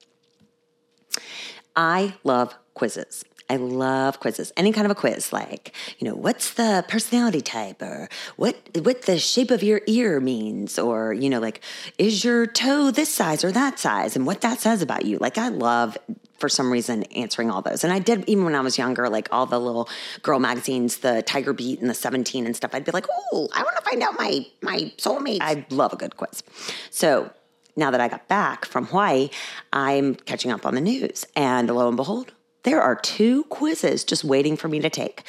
I 1.75 2.15
love 2.23 2.55
quizzes. 2.73 3.23
I 3.49 3.57
love 3.57 4.19
quizzes. 4.19 4.51
Any 4.57 4.71
kind 4.71 4.85
of 4.85 4.91
a 4.91 4.95
quiz, 4.95 5.31
like 5.31 5.71
you 5.99 6.07
know, 6.07 6.15
what's 6.15 6.53
the 6.53 6.83
personality 6.87 7.41
type, 7.41 7.81
or 7.81 8.09
what 8.37 8.55
what 8.81 9.03
the 9.03 9.19
shape 9.19 9.51
of 9.51 9.61
your 9.61 9.81
ear 9.85 10.19
means, 10.19 10.79
or 10.79 11.13
you 11.13 11.29
know, 11.29 11.39
like 11.39 11.61
is 11.97 12.23
your 12.23 12.47
toe 12.47 12.89
this 12.89 13.13
size 13.13 13.43
or 13.43 13.51
that 13.51 13.77
size, 13.77 14.15
and 14.15 14.25
what 14.25 14.41
that 14.41 14.61
says 14.61 14.81
about 14.81 15.05
you. 15.05 15.19
Like 15.19 15.37
I 15.37 15.49
love 15.49 15.95
for 16.37 16.49
some 16.49 16.71
reason 16.71 17.03
answering 17.03 17.49
all 17.49 17.61
those. 17.61 17.83
And 17.83 17.93
I 17.93 17.99
did 17.99 18.27
even 18.27 18.45
when 18.45 18.55
I 18.55 18.61
was 18.61 18.77
younger, 18.77 19.09
like 19.09 19.27
all 19.31 19.45
the 19.45 19.59
little 19.59 19.89
girl 20.21 20.39
magazines, 20.39 20.97
the 20.97 21.21
Tiger 21.23 21.53
Beat 21.53 21.79
and 21.79 21.89
the 21.89 21.93
17 21.93 22.45
and 22.45 22.55
stuff. 22.55 22.71
I'd 22.73 22.85
be 22.85 22.91
like, 22.91 23.07
oh, 23.31 23.49
I 23.53 23.63
want 23.63 23.75
to 23.77 23.81
find 23.83 24.01
out 24.03 24.17
my 24.17 24.45
my 24.61 24.91
soulmate. 24.97 25.39
I 25.41 25.65
love 25.69 25.93
a 25.93 25.97
good 25.97 26.17
quiz. 26.17 26.43
So 26.89 27.31
now 27.75 27.91
that 27.91 28.01
I 28.01 28.07
got 28.07 28.27
back 28.27 28.65
from 28.65 28.85
Hawaii, 28.87 29.29
I'm 29.73 30.15
catching 30.15 30.51
up 30.51 30.65
on 30.65 30.75
the 30.75 30.81
news. 30.81 31.25
And 31.35 31.69
lo 31.69 31.87
and 31.87 31.97
behold, 31.97 32.33
there 32.63 32.81
are 32.81 32.95
two 32.95 33.43
quizzes 33.45 34.03
just 34.03 34.23
waiting 34.23 34.57
for 34.57 34.67
me 34.67 34.79
to 34.79 34.89
take. 34.89 35.23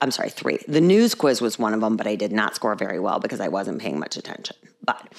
I'm 0.00 0.10
sorry, 0.10 0.30
three. 0.30 0.58
The 0.66 0.80
news 0.80 1.14
quiz 1.14 1.40
was 1.40 1.58
one 1.58 1.74
of 1.74 1.80
them, 1.80 1.96
but 1.96 2.06
I 2.06 2.16
did 2.16 2.32
not 2.32 2.56
score 2.56 2.74
very 2.74 2.98
well 2.98 3.20
because 3.20 3.40
I 3.40 3.48
wasn't 3.48 3.80
paying 3.80 3.98
much 3.98 4.16
attention. 4.16 4.56
But 4.84 5.12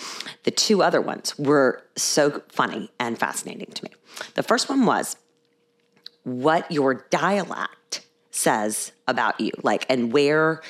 the 0.44 0.52
two 0.52 0.84
other 0.84 1.02
ones 1.02 1.38
were 1.38 1.84
so 1.96 2.42
funny 2.50 2.92
and 3.00 3.18
fascinating 3.18 3.72
to 3.74 3.84
me. 3.84 3.92
The 4.36 4.44
first 4.44 4.70
one 4.70 4.86
was 4.86 5.16
what 6.24 6.70
your 6.72 7.06
dialect 7.10 8.06
says 8.32 8.92
about 9.08 9.40
you, 9.40 9.52
like, 9.62 9.86
and 9.90 10.12
where 10.12 10.62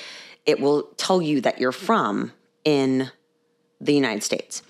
it 0.46 0.60
will 0.60 0.84
tell 0.96 1.22
you 1.22 1.40
that 1.40 1.58
you're 1.58 1.72
from 1.72 2.32
in 2.64 3.10
the 3.80 3.94
United 3.94 4.22
States. 4.22 4.62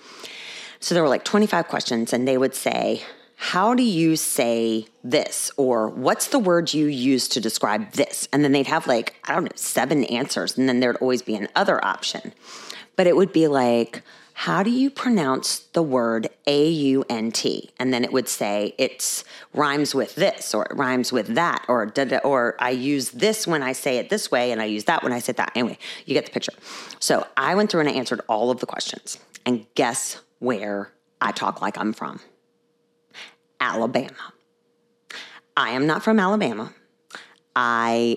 So 0.80 0.94
there 0.94 1.02
were 1.02 1.08
like 1.08 1.24
25 1.24 1.68
questions, 1.68 2.12
and 2.12 2.26
they 2.26 2.38
would 2.38 2.54
say, 2.54 3.02
how 3.36 3.74
do 3.74 3.82
you 3.82 4.16
say 4.16 4.86
this? 5.02 5.50
Or 5.56 5.88
what's 5.88 6.28
the 6.28 6.38
word 6.38 6.72
you 6.72 6.86
use 6.86 7.28
to 7.28 7.40
describe 7.40 7.92
this? 7.92 8.28
And 8.32 8.44
then 8.44 8.52
they'd 8.52 8.66
have 8.66 8.86
like, 8.86 9.16
I 9.24 9.34
don't 9.34 9.44
know, 9.44 9.50
seven 9.54 10.04
answers. 10.04 10.56
And 10.56 10.68
then 10.68 10.80
there'd 10.80 10.96
always 10.96 11.22
be 11.22 11.34
another 11.34 11.84
option. 11.84 12.32
But 12.96 13.06
it 13.06 13.16
would 13.16 13.32
be 13.32 13.48
like, 13.48 14.02
how 14.34 14.64
do 14.64 14.70
you 14.70 14.90
pronounce 14.90 15.60
the 15.60 15.82
word 15.82 16.28
A 16.46 16.68
U 16.68 17.04
N 17.08 17.30
T? 17.30 17.70
And 17.78 17.94
then 17.94 18.04
it 18.04 18.12
would 18.12 18.28
say 18.28 18.74
it's 18.78 19.24
rhymes 19.54 19.94
with 19.94 20.16
this 20.16 20.52
or 20.52 20.64
it 20.64 20.76
rhymes 20.76 21.12
with 21.12 21.28
that 21.36 21.64
or 21.68 21.92
or 22.24 22.56
I 22.58 22.70
use 22.70 23.10
this 23.10 23.46
when 23.46 23.62
I 23.62 23.72
say 23.72 23.98
it 23.98 24.10
this 24.10 24.32
way 24.32 24.50
and 24.50 24.60
I 24.60 24.64
use 24.64 24.84
that 24.84 25.04
when 25.04 25.12
I 25.12 25.20
say 25.20 25.32
that. 25.34 25.52
Anyway, 25.54 25.78
you 26.04 26.14
get 26.14 26.26
the 26.26 26.32
picture. 26.32 26.52
So 26.98 27.26
I 27.36 27.54
went 27.54 27.70
through 27.70 27.80
and 27.80 27.88
I 27.88 27.92
answered 27.92 28.22
all 28.28 28.50
of 28.50 28.58
the 28.58 28.66
questions. 28.66 29.18
And 29.46 29.66
guess 29.76 30.20
where 30.40 30.90
I 31.20 31.30
talk 31.30 31.62
like 31.62 31.78
I'm 31.78 31.92
from? 31.92 32.20
Alabama. 33.60 34.32
I 35.56 35.70
am 35.70 35.86
not 35.86 36.02
from 36.02 36.18
Alabama. 36.18 36.72
I 37.54 38.16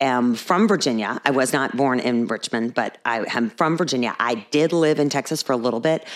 am 0.00 0.34
from 0.34 0.66
Virginia. 0.68 1.20
I 1.24 1.30
was 1.30 1.52
not 1.52 1.76
born 1.76 2.00
in 2.00 2.26
Richmond, 2.26 2.74
but 2.74 2.98
I 3.04 3.24
am 3.34 3.50
from 3.50 3.76
Virginia. 3.76 4.14
I 4.18 4.46
did 4.50 4.72
live 4.72 4.98
in 4.98 5.08
Texas 5.08 5.42
for 5.42 5.52
a 5.52 5.56
little 5.56 5.80
bit, 5.80 6.06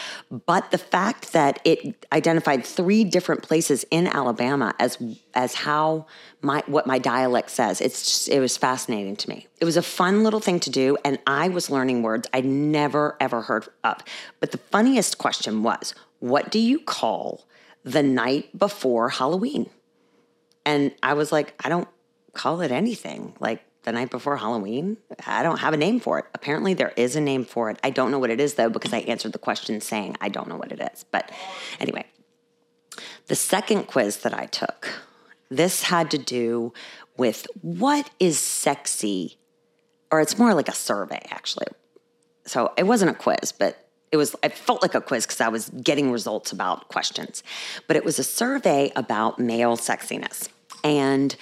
but 0.47 0.71
the 0.71 0.79
fact 0.79 1.33
that 1.33 1.61
it 1.65 2.07
identified 2.13 2.65
three 2.65 3.05
different 3.05 3.43
places 3.43 3.85
in 3.91 4.07
Alabama 4.07 4.75
as 4.79 4.99
as 5.35 5.55
how 5.55 6.07
my 6.43 6.63
what 6.67 6.87
my 6.87 6.99
dialect 6.99 7.51
says, 7.51 7.81
it's 7.81 8.05
just, 8.05 8.29
it 8.29 8.41
was 8.41 8.57
fascinating 8.57 9.17
to 9.17 9.29
me. 9.29 9.47
It 9.61 9.65
was 9.65 9.77
a 9.77 9.83
fun 9.83 10.25
little 10.25 10.41
thing 10.41 10.61
to 10.61 10.71
do, 10.71 10.97
and 11.05 11.19
I 11.27 11.49
was 11.49 11.71
learning 11.71 12.03
words 12.03 12.29
I'd 12.33 12.45
never 12.45 13.17
ever 13.21 13.43
heard 13.43 13.69
of. 13.85 14.03
But 14.41 14.53
the 14.53 14.59
funniest 14.59 15.19
question 15.19 15.63
was, 15.63 15.95
"What 16.19 16.51
do 16.51 16.59
you 16.59 16.81
call 16.81 17.47
the 17.85 18.03
night 18.03 18.57
before 18.59 19.11
Halloween?" 19.11 19.71
And 20.69 20.93
I 21.03 21.15
was 21.15 21.33
like, 21.33 21.55
I 21.65 21.71
don't 21.71 21.89
call 22.35 22.61
it 22.61 22.71
anything. 22.71 23.35
Like 23.41 23.65
the 23.89 23.93
night 23.93 24.11
before 24.11 24.37
Halloween. 24.37 24.99
I 25.27 25.43
don't 25.43 25.61
have 25.61 25.73
a 25.73 25.79
name 25.79 25.99
for 25.99 26.19
it. 26.19 26.27
Apparently, 26.35 26.75
there 26.75 26.93
is 26.97 27.17
a 27.17 27.23
name 27.23 27.47
for 27.47 27.71
it. 27.71 27.79
I 27.83 27.89
don't 27.89 28.11
know 28.11 28.19
what 28.19 28.29
it 28.29 28.39
is, 28.39 28.55
though, 28.55 28.69
because 28.69 28.93
I 28.93 28.99
answered 28.99 29.33
the 29.33 29.39
question 29.39 29.81
saying 29.81 30.17
I 30.21 30.29
don't 30.29 30.47
know 30.47 30.57
what 30.57 30.73
it 30.73 30.81
is. 30.93 31.07
But 31.11 31.31
anyway, 31.81 32.05
the 33.29 33.35
second 33.35 33.85
quiz 33.85 34.19
that 34.19 34.35
I 34.35 34.45
took, 34.45 34.89
this 35.49 35.85
had 35.85 36.11
to 36.11 36.19
do 36.19 36.75
with 37.17 37.47
what 37.63 38.11
is 38.21 38.39
sexy, 38.39 39.39
or 40.13 40.21
it's 40.21 40.39
more 40.39 40.53
like 40.53 40.69
a 40.69 40.75
survey, 40.75 41.27
actually. 41.31 41.69
So 42.45 42.73
it 42.77 42.85
wasn't 42.85 43.11
a 43.11 43.15
quiz, 43.15 43.53
but 43.59 43.89
it 44.13 44.19
was 44.19 44.37
it 44.43 44.53
felt 44.53 44.83
like 44.83 44.95
a 44.95 45.01
quiz 45.01 45.25
because 45.25 45.41
I 45.41 45.49
was 45.49 45.71
getting 45.71 46.13
results 46.13 46.53
about 46.53 46.89
questions. 46.89 47.43
But 47.87 47.97
it 47.97 48.05
was 48.05 48.19
a 48.19 48.25
survey 48.25 48.93
about 48.95 49.39
male 49.39 49.79
sexiness. 49.79 50.49
And 50.85 51.35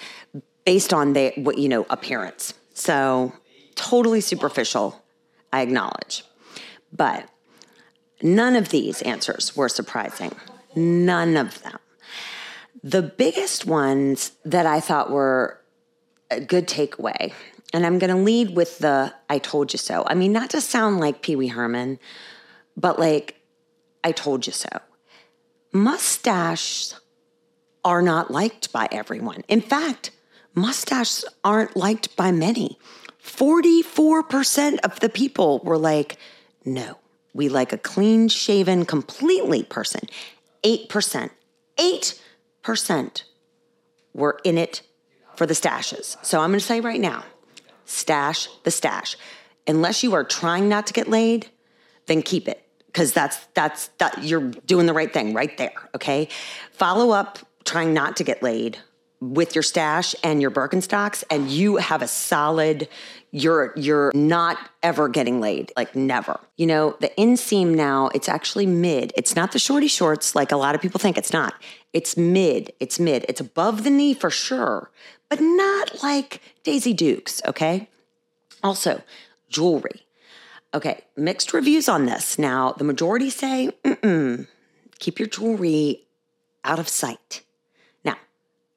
based 0.67 0.93
on 0.93 1.13
the 1.13 1.31
what 1.37 1.57
you 1.57 1.69
know 1.69 1.85
appearance. 1.89 2.53
So 2.73 3.31
totally 3.75 4.19
superficial, 4.19 5.01
I 5.53 5.61
acknowledge. 5.61 6.25
But 6.91 7.29
none 8.21 8.57
of 8.57 8.67
these 8.67 9.01
answers 9.03 9.55
were 9.55 9.69
surprising. 9.69 10.35
None 10.75 11.37
of 11.37 11.63
them. 11.63 11.79
The 12.83 13.01
biggest 13.01 13.65
ones 13.65 14.33
that 14.43 14.65
I 14.65 14.81
thought 14.81 15.09
were 15.09 15.61
a 16.29 16.41
good 16.41 16.67
takeaway, 16.67 17.31
and 17.73 17.85
I'm 17.85 17.97
going 17.97 18.13
to 18.13 18.21
lead 18.21 18.53
with 18.53 18.79
the 18.79 19.13
I 19.29 19.37
told 19.37 19.71
you 19.71 19.79
so. 19.79 20.03
I 20.05 20.15
mean, 20.15 20.33
not 20.33 20.49
to 20.49 20.59
sound 20.59 20.99
like 20.99 21.21
Pee 21.21 21.37
Wee 21.37 21.47
Herman, 21.47 21.97
but 22.75 22.99
like 22.99 23.39
I 24.03 24.11
told 24.11 24.45
you 24.45 24.51
so. 24.51 24.67
Mustaches 25.71 26.99
are 27.85 28.01
not 28.01 28.31
liked 28.31 28.73
by 28.73 28.89
everyone. 28.91 29.45
In 29.47 29.61
fact, 29.61 30.11
mustaches 30.57 31.23
aren't 31.43 31.77
liked 31.77 32.15
by 32.15 32.31
many. 32.31 32.77
44% 33.23 34.79
of 34.79 34.99
the 34.99 35.09
people 35.09 35.59
were 35.59 35.77
like, 35.77 36.17
no, 36.65 36.97
we 37.33 37.47
like 37.47 37.71
a 37.71 37.77
clean 37.77 38.27
shaven, 38.27 38.85
completely 38.85 39.63
person. 39.63 40.01
8%, 40.63 41.29
8% 41.77 43.23
were 44.13 44.39
in 44.43 44.57
it 44.57 44.81
for 45.35 45.45
the 45.45 45.53
stashes. 45.53 46.17
So 46.25 46.41
I'm 46.41 46.49
going 46.49 46.59
to 46.59 46.65
say 46.65 46.81
right 46.81 46.99
now 46.99 47.23
stash 47.85 48.49
the 48.63 48.71
stash. 48.71 49.15
Unless 49.67 50.03
you 50.03 50.13
are 50.13 50.23
trying 50.23 50.67
not 50.67 50.87
to 50.87 50.93
get 50.93 51.07
laid, 51.07 51.49
then 52.07 52.21
keep 52.21 52.47
it 52.47 52.67
because 52.87 53.13
that's 53.13 53.37
that's 53.53 53.89
that 53.99 54.23
you're 54.23 54.49
doing 54.65 54.87
the 54.87 54.93
right 54.93 55.13
thing 55.13 55.33
right 55.33 55.57
there 55.57 55.73
okay 55.93 56.27
follow 56.71 57.11
up 57.11 57.37
trying 57.63 57.93
not 57.93 58.17
to 58.17 58.23
get 58.23 58.41
laid 58.41 58.79
with 59.19 59.55
your 59.55 59.63
stash 59.63 60.15
and 60.23 60.41
your 60.41 60.51
Birkenstocks 60.51 61.23
and 61.29 61.49
you 61.49 61.77
have 61.77 62.01
a 62.01 62.07
solid 62.07 62.87
you're 63.31 63.73
you're 63.75 64.11
not 64.13 64.57
ever 64.83 65.09
getting 65.09 65.41
laid 65.41 65.71
like 65.75 65.95
never. 65.95 66.39
You 66.55 66.67
know 66.67 66.95
the 66.99 67.09
inseam 67.17 67.75
now 67.75 68.09
it's 68.13 68.29
actually 68.29 68.65
mid. 68.65 69.11
It's 69.17 69.35
not 69.35 69.51
the 69.51 69.59
shorty 69.59 69.87
shorts 69.87 70.35
like 70.35 70.51
a 70.51 70.57
lot 70.57 70.75
of 70.75 70.81
people 70.81 70.99
think 70.99 71.17
it's 71.17 71.33
not. 71.33 71.55
It's 71.93 72.15
mid 72.15 72.73
it's 72.79 72.99
mid. 72.99 73.25
It's 73.27 73.41
above 73.41 73.83
the 73.83 73.89
knee 73.89 74.13
for 74.13 74.29
sure 74.29 74.91
but 75.29 75.41
not 75.41 76.03
like 76.03 76.41
daisy 76.63 76.93
dukes 76.93 77.41
okay? 77.45 77.89
Also 78.63 79.01
jewelry. 79.49 80.05
Okay 80.73 81.03
mixed 81.15 81.53
reviews 81.53 81.89
on 81.89 82.05
this. 82.05 82.37
Now 82.37 82.73
the 82.73 82.83
majority 82.83 83.31
say 83.31 83.71
keep 84.99 85.19
your 85.19 85.27
jewelry 85.27 86.03
out 86.63 86.79
of 86.79 86.87
sight 86.87 87.41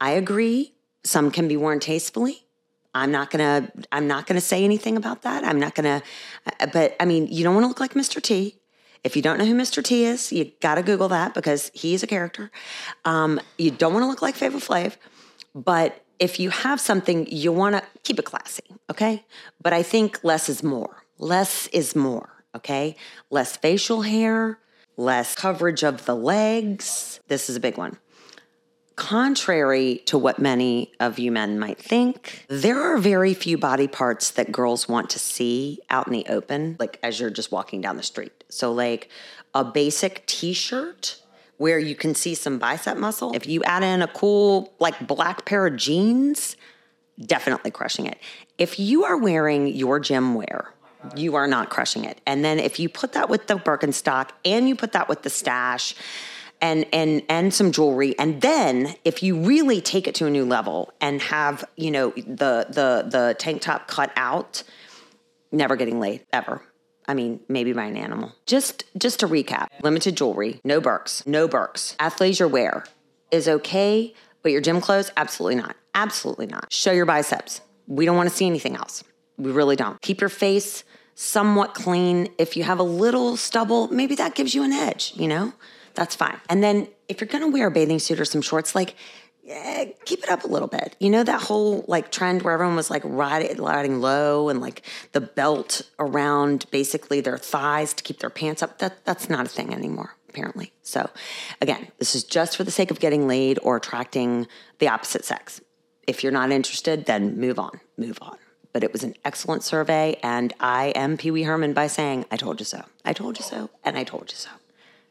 I 0.01 0.11
agree. 0.13 0.75
Some 1.05 1.31
can 1.31 1.49
be 1.49 1.57
worn 1.57 1.81
tastefully. 1.81 2.47
I'm 2.95 3.13
not 3.13 3.31
gonna. 3.31 3.71
I'm 3.93 4.07
not 4.09 4.27
gonna 4.27 4.41
say 4.41 4.65
anything 4.65 4.97
about 4.97 5.23
that. 5.23 5.45
I'm 5.45 5.61
not 5.61 5.75
gonna. 5.75 6.03
Uh, 6.47 6.67
but 6.73 6.97
I 6.99 7.05
mean, 7.05 7.29
you 7.29 7.45
don't 7.45 7.55
want 7.55 7.65
to 7.65 7.69
look 7.69 7.81
like 7.81 7.95
Mr. 7.95 8.21
T. 8.21 8.57
If 9.03 9.17
you 9.17 9.23
don't 9.23 9.39
know 9.39 9.47
who 9.47 9.55
Mr. 9.55 9.83
T 9.83 10.05
is, 10.05 10.31
you 10.33 10.53
got 10.61 10.75
to 10.75 10.83
Google 10.83 11.09
that 11.09 11.33
because 11.33 11.71
he's 11.73 12.03
a 12.03 12.07
character. 12.07 12.51
Um, 13.05 13.41
you 13.57 13.71
don't 13.71 13.95
want 13.95 14.03
to 14.03 14.09
look 14.09 14.21
like 14.21 14.35
Flavor 14.35 14.59
Flav, 14.59 14.97
but 15.55 16.05
if 16.19 16.39
you 16.39 16.51
have 16.51 16.81
something, 16.81 17.27
you 17.31 17.51
want 17.51 17.77
to 17.77 17.83
keep 18.03 18.19
it 18.19 18.27
classy, 18.27 18.65
okay? 18.91 19.25
But 19.63 19.73
I 19.73 19.83
think 19.83 20.23
less 20.23 20.51
is 20.51 20.63
more. 20.63 21.05
Less 21.19 21.67
is 21.69 21.97
more, 21.97 22.45
okay? 22.55 22.95
Less 23.31 23.57
facial 23.57 24.03
hair, 24.03 24.59
less 24.99 25.35
coverage 25.35 25.83
of 25.83 26.05
the 26.05 26.15
legs. 26.15 27.21
This 27.29 27.49
is 27.49 27.57
a 27.57 27.61
big 27.61 27.79
one. 27.79 27.97
Contrary 28.97 30.03
to 30.07 30.19
what 30.19 30.39
many 30.39 30.93
of 31.01 31.19
you 31.19 31.33
men 31.33 31.59
might 31.59 31.79
think, 31.79 32.45
there 32.49 32.83
are 32.83 32.99
very 32.99 33.33
few 33.33 33.57
body 33.57 33.89
parts 33.89 34.31
that 34.33 34.53
girls 34.53 34.89
want 34.89 35.09
to 35.11 35.19
see 35.19 35.81
out 35.89 36.07
in 36.07 36.13
the 36.13 36.27
open, 36.29 36.77
like 36.79 36.99
as 37.03 37.19
you're 37.19 37.31
just 37.31 37.51
walking 37.51 37.81
down 37.81 37.97
the 37.97 38.03
street. 38.03 38.45
So, 38.49 38.73
like 38.73 39.09
a 39.55 39.65
basic 39.65 40.27
t 40.27 40.53
shirt 40.53 41.21
where 41.57 41.79
you 41.79 41.95
can 41.95 42.15
see 42.15 42.35
some 42.35 42.59
bicep 42.59 42.97
muscle. 42.97 43.35
If 43.35 43.47
you 43.47 43.63
add 43.65 43.83
in 43.83 44.01
a 44.01 44.09
cool, 44.09 44.73
like 44.79 45.07
black 45.07 45.45
pair 45.45 45.67
of 45.67 45.77
jeans, 45.77 46.57
definitely 47.21 47.71
crushing 47.71 48.07
it. 48.07 48.19
If 48.57 48.79
you 48.79 49.05
are 49.05 49.17
wearing 49.17 49.67
your 49.67 50.01
gym 50.01 50.35
wear, 50.35 50.73
you 51.17 51.35
are 51.35 51.47
not 51.47 51.71
crushing 51.71 52.05
it. 52.05 52.21
And 52.27 52.45
then 52.45 52.59
if 52.59 52.79
you 52.79 52.89
put 52.89 53.13
that 53.13 53.29
with 53.29 53.47
the 53.47 53.57
Birkenstock 53.57 54.31
and 54.45 54.69
you 54.69 54.77
put 54.77 54.93
that 54.93 55.09
with 55.09 55.23
the 55.23 55.31
stash, 55.31 55.95
and 56.61 56.87
and 56.93 57.23
and 57.29 57.55
some 57.55 57.73
jewelry 57.73 58.19
and 58.19 58.41
then 58.41 58.95
if 59.05 59.23
you 59.23 59.37
really 59.37 59.81
take 59.81 60.07
it 60.07 60.15
to 60.15 60.27
a 60.27 60.31
new 60.31 60.45
level 60.45 60.93
and 61.01 61.23
have 61.23 61.65
you 61.77 61.91
know 61.91 62.11
the 62.11 62.67
the 62.69 63.07
the 63.11 63.37
tank 63.39 63.63
top 63.63 63.89
cut 63.89 64.13
out 64.17 64.63
never 65.53 65.77
getting 65.77 66.01
laid 66.01 66.25
ever 66.33 66.63
I 67.09 67.15
mean, 67.15 67.41
maybe 67.49 67.73
by 67.73 67.87
an 67.87 67.97
animal. 67.97 68.37
Just 68.47 68.85
just 68.97 69.19
to 69.19 69.27
recap, 69.27 69.67
limited 69.83 70.17
jewelry, 70.17 70.61
no 70.63 70.81
Birks, 70.81 71.27
no 71.27 71.49
Birks. 71.49 71.97
Athleisure 71.99 72.49
wear 72.49 72.85
is 73.33 73.49
okay, 73.49 74.15
but 74.43 74.53
your 74.53 74.61
gym 74.61 74.81
clothes, 74.81 75.11
absolutely 75.17 75.57
not. 75.57 75.75
Absolutely 75.95 76.47
not. 76.47 76.73
Show 76.73 76.93
your 76.93 77.07
biceps. 77.07 77.63
We 77.89 78.05
don't 78.05 78.17
want 78.17 78.29
to 78.29 78.35
see 78.35 78.47
anything 78.47 78.77
else. 78.77 79.03
We 79.37 79.51
really 79.51 79.75
don't. 79.75 80.01
Keep 80.01 80.21
your 80.21 80.31
face 80.31 80.85
somewhat 81.17 81.75
clean. 81.75 82.29
If 82.39 82.57
you 82.57 82.63
have 82.63 82.79
a 82.79 82.85
little 82.85 83.37
stubble, 83.37 83.89
maybe 83.89 84.15
that 84.15 84.35
gives 84.35 84.55
you 84.55 84.63
an 84.63 84.73
edge, 84.73 85.13
you 85.17 85.27
know? 85.27 85.53
That's 85.95 86.15
fine. 86.15 86.41
And 86.49 86.63
then 86.63 86.89
if 87.09 87.21
you're 87.21 87.29
going 87.29 87.45
to 87.45 87.51
wear 87.51 87.69
a 87.69 87.71
bathing 87.71 87.99
suit 87.99 88.21
or 88.21 88.25
some 88.25 88.43
shorts, 88.43 88.75
like 88.75 88.95
yeah, 89.51 89.87
keep 90.05 90.23
it 90.23 90.29
up 90.29 90.45
a 90.45 90.47
little 90.47 90.69
bit. 90.69 90.95
You 91.01 91.11
know 91.11 91.25
that 91.25 91.43
whole 91.43 91.85
like 91.89 92.13
trend 92.13 92.43
where 92.43 92.55
everyone 92.55 92.77
was 92.77 92.89
like 92.89 93.03
riding, 93.05 93.57
riding 93.57 94.01
low 94.01 94.49
and 94.49 94.61
like 94.61 94.83
the 95.11 95.21
belt 95.21 95.83
around 95.99 96.67
basically 96.71 97.21
their 97.21 97.37
thighs 97.37 97.93
to 97.95 98.05
keep 98.05 98.21
their 98.21 98.31
pants 98.31 98.63
up. 98.63 98.79
That 98.79 99.05
that's 99.05 99.29
not 99.29 99.47
a 99.47 99.49
thing 99.49 99.75
anymore, 99.75 100.15
apparently. 100.29 100.73
So, 100.83 101.11
again, 101.61 101.89
this 101.99 102.15
is 102.15 102.23
just 102.23 102.57
for 102.57 102.63
the 102.63 102.71
sake 102.71 102.93
of 102.93 103.01
getting 103.01 103.27
laid 103.27 103.59
or 103.63 103.77
attracting 103.77 104.47
the 104.79 104.89
opposite 104.89 105.25
sex. 105.25 105.61
If 106.07 106.23
you're 106.23 106.33
not 106.33 106.53
interested, 106.53 107.07
then 107.07 107.37
move 107.37 107.59
on, 107.59 107.81
move 107.97 108.19
on. 108.23 108.37
But 108.73 108.85
it 108.85 108.93
was 108.93 109.03
an 109.03 109.15
excellent 109.25 109.65
survey, 109.65 110.17
and 110.23 110.53
I 110.61 110.89
am 110.89 111.17
Pee 111.17 111.33
Wee 111.33 111.43
Herman 111.43 111.73
by 111.73 111.89
saying, 111.89 112.27
"I 112.31 112.37
told 112.37 112.61
you 112.61 112.67
so. 112.67 112.85
I 113.05 113.13
told 113.13 113.37
you 113.37 113.45
so, 113.45 113.71
and 113.83 113.99
I 113.99 114.05
told 114.05 114.31
you 114.31 114.37
so." 114.37 114.51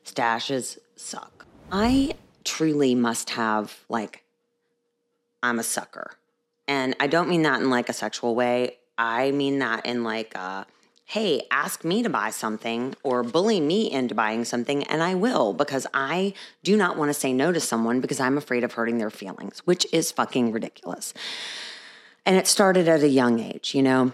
Stashes 0.10 0.80
suck. 0.96 1.46
I 1.72 2.16
truly 2.44 2.96
must 2.96 3.32
have, 3.32 3.86
like, 3.90 4.24
I'm 5.44 5.60
a 5.60 5.64
sucker. 5.64 6.12
And 6.68 6.96
I 7.00 7.06
don't 7.08 7.30
mean 7.30 7.44
that 7.44 7.62
in 7.62 7.70
like 7.70 7.90
a 7.90 7.94
sexual 7.94 8.34
way. 8.34 8.78
I 8.98 9.32
mean 9.32 9.60
that 9.60 9.86
in 9.86 10.04
like, 10.04 10.34
uh, 10.36 10.66
hey, 11.06 11.44
ask 11.52 11.84
me 11.84 12.02
to 12.04 12.10
buy 12.10 12.32
something 12.32 12.96
or 13.04 13.24
bully 13.24 13.60
me 13.60 13.92
into 13.92 14.16
buying 14.16 14.46
something, 14.46 14.84
and 14.86 15.02
I 15.02 15.16
will 15.16 15.54
because 15.54 15.86
I 15.94 16.34
do 16.64 16.76
not 16.76 16.98
want 16.98 17.10
to 17.10 17.14
say 17.14 17.32
no 17.32 17.52
to 17.52 17.60
someone 17.60 18.02
because 18.02 18.20
I'm 18.20 18.38
afraid 18.38 18.64
of 18.64 18.74
hurting 18.74 18.98
their 18.98 19.10
feelings, 19.10 19.60
which 19.60 19.86
is 19.94 20.12
fucking 20.12 20.52
ridiculous. 20.52 21.14
And 22.26 22.36
it 22.36 22.48
started 22.48 22.88
at 22.88 23.04
a 23.04 23.10
young 23.10 23.40
age, 23.40 23.74
you 23.74 23.84
know. 23.84 24.14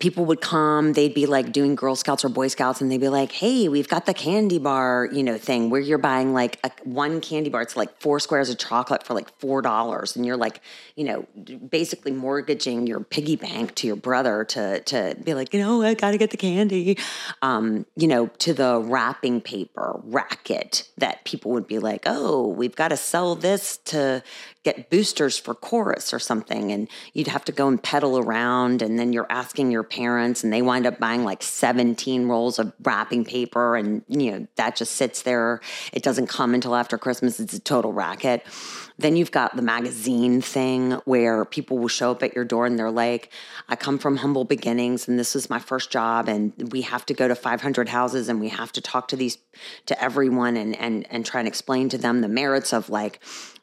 People 0.00 0.24
would 0.26 0.40
come 0.40 0.92
they'd 0.92 1.14
be 1.14 1.26
like 1.26 1.52
doing 1.52 1.74
girl 1.74 1.96
scouts 1.96 2.24
or 2.24 2.28
boy 2.28 2.48
scouts 2.48 2.80
and 2.80 2.90
they'd 2.90 3.00
be 3.00 3.08
like 3.08 3.32
hey 3.32 3.68
we've 3.68 3.88
got 3.88 4.06
the 4.06 4.14
candy 4.14 4.58
bar 4.58 5.08
you 5.12 5.22
know 5.22 5.38
thing. 5.38 5.70
Where 5.70 5.80
you're 5.80 5.98
buying 5.98 6.32
like 6.32 6.58
a, 6.64 6.70
one 6.84 7.20
candy 7.20 7.50
bar. 7.50 7.62
It's 7.62 7.76
like 7.76 8.00
four 8.00 8.20
squares 8.20 8.50
of 8.50 8.58
chocolate 8.58 9.02
for 9.02 9.14
like 9.14 9.30
four 9.38 9.62
dollars 9.62 10.16
and 10.16 10.26
you're 10.26 10.36
like 10.36 10.60
you 10.96 11.04
know 11.04 11.26
basically 11.70 12.12
mortgaging 12.12 12.86
your 12.86 13.00
piggy 13.00 13.36
bank 13.36 13.74
to 13.76 13.86
your 13.86 13.96
brother 13.96 14.44
to 14.44 14.80
to 14.80 15.16
be 15.24 15.34
like 15.34 15.52
you 15.54 15.60
know 15.60 15.82
i 15.82 15.94
gotta 15.94 16.18
get 16.18 16.30
the 16.30 16.36
candy. 16.36 16.98
Um, 17.42 17.86
you 17.96 18.08
know 18.08 18.26
to 18.38 18.52
the 18.52 18.80
wrapping 18.80 19.40
paper 19.40 20.00
racket 20.04 20.88
that 20.98 21.24
people 21.24 21.52
would 21.52 21.66
be 21.66 21.78
like 21.78 22.02
oh 22.06 22.48
we've 22.48 22.76
got 22.76 22.88
to 22.88 22.96
sell 22.96 23.34
this 23.34 23.78
to 23.86 24.22
get 24.68 24.90
boosters 24.90 25.38
for 25.38 25.54
chorus 25.54 26.12
or 26.12 26.18
something 26.18 26.70
and 26.72 26.90
you'd 27.14 27.26
have 27.26 27.42
to 27.42 27.52
go 27.52 27.68
and 27.68 27.82
pedal 27.82 28.18
around 28.18 28.82
and 28.82 28.98
then 28.98 29.14
you're 29.14 29.26
asking 29.30 29.70
your 29.70 29.82
parents 29.82 30.44
and 30.44 30.52
they 30.52 30.60
wind 30.60 30.86
up 30.86 30.98
buying 30.98 31.24
like 31.24 31.42
17 31.42 32.28
rolls 32.28 32.58
of 32.58 32.70
wrapping 32.82 33.24
paper 33.24 33.76
and 33.76 34.04
you 34.08 34.30
know 34.30 34.46
that 34.56 34.76
just 34.76 34.96
sits 34.96 35.22
there. 35.22 35.62
It 35.94 36.02
doesn't 36.02 36.26
come 36.26 36.52
until 36.52 36.74
after 36.74 36.98
christmas. 36.98 37.40
It's 37.40 37.54
a 37.54 37.60
total 37.60 37.94
racket. 37.94 38.44
Then 38.98 39.16
you've 39.16 39.30
got 39.30 39.56
the 39.56 39.62
magazine 39.62 40.42
thing 40.42 40.92
where 41.06 41.46
people 41.46 41.78
will 41.78 41.88
show 41.88 42.10
up 42.10 42.22
at 42.22 42.34
your 42.34 42.44
door 42.44 42.66
and 42.66 42.78
they're 42.78 42.90
like, 42.90 43.30
I 43.70 43.76
come 43.76 43.96
from 43.96 44.18
humble 44.18 44.44
beginnings 44.44 45.08
and 45.08 45.18
this 45.18 45.34
is 45.34 45.48
my 45.48 45.60
first 45.60 45.90
job 45.90 46.28
and 46.28 46.52
we 46.72 46.82
have 46.82 47.06
to 47.06 47.14
go 47.14 47.26
to 47.26 47.34
500 47.34 47.88
houses 47.88 48.28
and 48.28 48.38
we 48.38 48.50
have 48.50 48.72
to 48.72 48.82
talk 48.82 49.08
to 49.08 49.16
these 49.16 49.38
to 49.86 50.02
everyone 50.02 50.58
and 50.58 50.76
and 50.76 51.06
and 51.10 51.24
try 51.24 51.40
and 51.40 51.48
explain 51.48 51.88
to 51.88 51.96
them 51.96 52.20
the 52.20 52.28
merits 52.28 52.74
of 52.74 52.90
like 52.90 53.20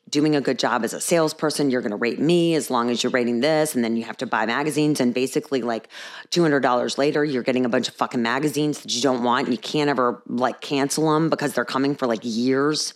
doing 0.10 0.36
a 0.36 0.42
good 0.42 0.60
job 0.60 0.84
as 0.84 0.94
a 0.94 1.02
salesperson. 1.02 1.70
You're 1.70 1.82
going 1.82 1.92
to 1.92 1.98
rate 1.98 2.20
me 2.20 2.56
as 2.56 2.70
long 2.70 2.90
as 2.90 3.04
you're 3.04 3.12
rating 3.12 3.40
this. 3.40 3.76
And 3.76 3.84
then 3.84 3.98
you 3.98 4.04
have 4.04 4.18
to 4.18 4.26
buy 4.26 4.46
magazines. 4.46 5.00
And 5.00 5.14
basically, 5.14 5.62
like 5.62 5.90
$200 6.30 6.98
later, 6.98 7.26
you're 7.26 7.44
getting 7.44 7.66
a 7.66 7.70
bunch 7.70 7.88
of 7.88 7.96
fucking 7.96 8.22
magazines 8.22 8.82
that 8.82 8.94
you 8.94 9.02
don't 9.02 9.24
want. 9.24 9.48
And 9.48 9.56
you 9.56 9.62
can't 9.62 9.90
ever 9.90 10.22
like 10.28 10.62
cancel 10.62 11.12
them 11.14 11.30
because 11.30 11.54
they're 11.54 11.66
coming 11.66 11.96
for 11.96 12.08
like 12.08 12.22
years. 12.24 12.94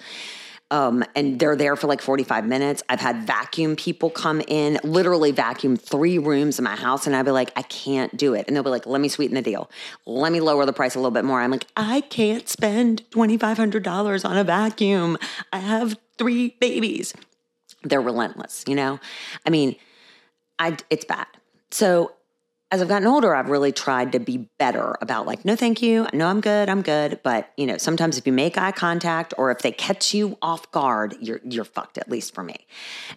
Um, 0.71 1.03
and 1.15 1.39
they're 1.39 1.55
there 1.55 1.75
for 1.75 1.87
like 1.87 2.01
45 2.01 2.45
minutes. 2.45 2.83
I've 2.89 2.99
had 2.99 3.23
vacuum 3.23 3.75
people 3.75 4.09
come 4.09 4.41
in, 4.47 4.79
literally 4.83 5.31
vacuum 5.31 5.77
three 5.77 6.19
rooms 6.19 6.59
in 6.59 6.63
my 6.63 6.75
house, 6.75 7.07
and 7.07 7.15
I'd 7.15 7.25
be 7.25 7.31
like, 7.31 7.51
I 7.55 7.63
can't 7.63 8.15
do 8.15 8.35
it. 8.35 8.45
And 8.47 8.55
they'll 8.55 8.63
be 8.63 8.69
like, 8.69 8.85
let 8.85 9.01
me 9.01 9.07
sweeten 9.07 9.35
the 9.35 9.41
deal. 9.41 9.69
Let 10.05 10.31
me 10.31 10.41
lower 10.41 10.65
the 10.65 10.73
price 10.73 10.95
a 10.95 10.99
little 10.99 11.11
bit 11.11 11.25
more. 11.25 11.41
I'm 11.41 11.51
like, 11.51 11.65
I 11.75 12.01
can't 12.01 12.47
spend 12.47 13.03
$2,500 13.09 14.25
on 14.25 14.37
a 14.37 14.43
vacuum. 14.43 15.17
I 15.51 15.57
have 15.57 15.97
three 16.17 16.55
babies. 16.59 17.13
They're 17.83 18.01
relentless, 18.01 18.63
you 18.67 18.75
know? 18.75 18.99
I 19.45 19.49
mean, 19.49 19.75
I, 20.59 20.77
it's 20.89 21.05
bad. 21.05 21.27
So 21.71 22.13
as 22.71 22.83
I've 22.83 22.87
gotten 22.87 23.07
older, 23.07 23.33
I've 23.33 23.49
really 23.49 23.71
tried 23.71 24.11
to 24.11 24.19
be 24.19 24.49
better 24.59 24.95
about 25.01 25.25
like, 25.25 25.43
no, 25.43 25.55
thank 25.55 25.81
you. 25.81 26.05
No, 26.13 26.27
I'm 26.27 26.39
good. 26.39 26.69
I'm 26.69 26.83
good. 26.83 27.19
But 27.23 27.51
you 27.57 27.65
know, 27.65 27.77
sometimes 27.77 28.19
if 28.19 28.27
you 28.27 28.33
make 28.33 28.59
eye 28.59 28.71
contact 28.71 29.33
or 29.39 29.49
if 29.49 29.59
they 29.59 29.71
catch 29.71 30.13
you 30.13 30.37
off 30.41 30.71
guard, 30.71 31.15
you're 31.19 31.41
you're 31.43 31.65
fucked. 31.65 31.97
At 31.97 32.09
least 32.09 32.35
for 32.35 32.43
me. 32.43 32.67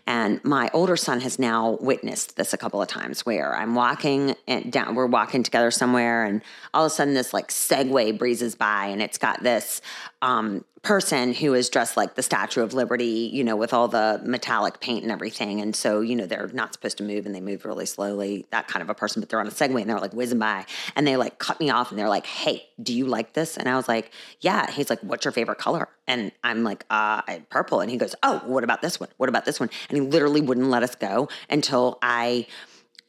And 0.07 0.43
my 0.43 0.71
older 0.73 0.97
son 0.97 1.21
has 1.21 1.39
now 1.39 1.77
witnessed 1.81 2.37
this 2.37 2.55
a 2.55 2.57
couple 2.57 2.81
of 2.81 2.89
times 2.89 3.27
where 3.27 3.55
I'm 3.55 3.75
walking 3.75 4.35
and 4.49 4.73
down, 4.73 4.95
we're 4.95 5.07
walking 5.07 5.43
together 5.43 5.71
somewhere, 5.71 6.25
and 6.25 6.41
all 6.73 6.87
of 6.87 6.93
a 6.93 6.95
sudden 6.95 7.13
this 7.13 7.35
like 7.35 7.49
Segway 7.49 8.17
breezes 8.17 8.55
by, 8.55 8.87
and 8.87 9.03
it's 9.03 9.19
got 9.19 9.43
this 9.43 9.83
um, 10.23 10.65
person 10.83 11.33
who 11.33 11.55
is 11.55 11.69
dressed 11.69 11.97
like 11.97 12.17
the 12.17 12.23
Statue 12.23 12.61
of 12.61 12.75
Liberty, 12.75 13.31
you 13.33 13.45
know, 13.45 13.55
with 13.55 13.73
all 13.73 13.87
the 13.87 14.21
metallic 14.25 14.81
paint 14.81 15.05
and 15.05 15.13
everything. 15.13 15.61
And 15.61 15.77
so, 15.77 16.01
you 16.01 16.17
know, 16.17 16.27
they're 16.27 16.51
not 16.53 16.73
supposed 16.73 16.99
to 16.99 17.05
move 17.05 17.25
and 17.25 17.33
they 17.33 17.41
move 17.41 17.65
really 17.65 17.87
slowly, 17.87 18.47
that 18.51 18.67
kind 18.67 18.83
of 18.83 18.91
a 18.91 18.95
person, 18.95 19.21
but 19.21 19.29
they're 19.29 19.39
on 19.39 19.47
a 19.47 19.53
Segway 19.53 19.83
and 19.83 19.91
they're 19.91 20.01
like 20.01 20.13
whizzing 20.13 20.41
by 20.41 20.67
and 20.97 21.07
they 21.07 21.17
like 21.17 21.39
cut 21.39 21.61
me 21.61 21.71
off 21.71 21.91
and 21.91 21.99
they're 21.99 22.09
like, 22.09 22.27
hey, 22.27 22.65
do 22.83 22.93
you 22.93 23.07
like 23.07 23.33
this? 23.35 23.57
And 23.57 23.69
I 23.69 23.77
was 23.77 23.87
like, 23.87 24.11
yeah. 24.41 24.69
He's 24.73 24.91
like, 24.91 24.99
what's 25.01 25.25
your 25.25 25.31
favorite 25.31 25.59
color? 25.59 25.89
And 26.09 26.33
I'm 26.43 26.65
like, 26.65 26.85
uh, 26.91 27.23
purple. 27.49 27.81
And 27.81 27.89
he 27.89 27.97
goes, 27.97 28.17
oh, 28.25 28.43
what 28.45 28.65
about 28.65 28.83
this 28.83 28.99
one? 28.99 29.09
What 29.19 29.29
about 29.29 29.45
this 29.45 29.61
one? 29.61 29.71
And 29.89 29.97
he 29.97 30.03
literally 30.03 30.41
wouldn't 30.41 30.69
let 30.69 30.83
us 30.83 30.97
go 30.97 31.29
until 31.49 31.99
I 32.03 32.49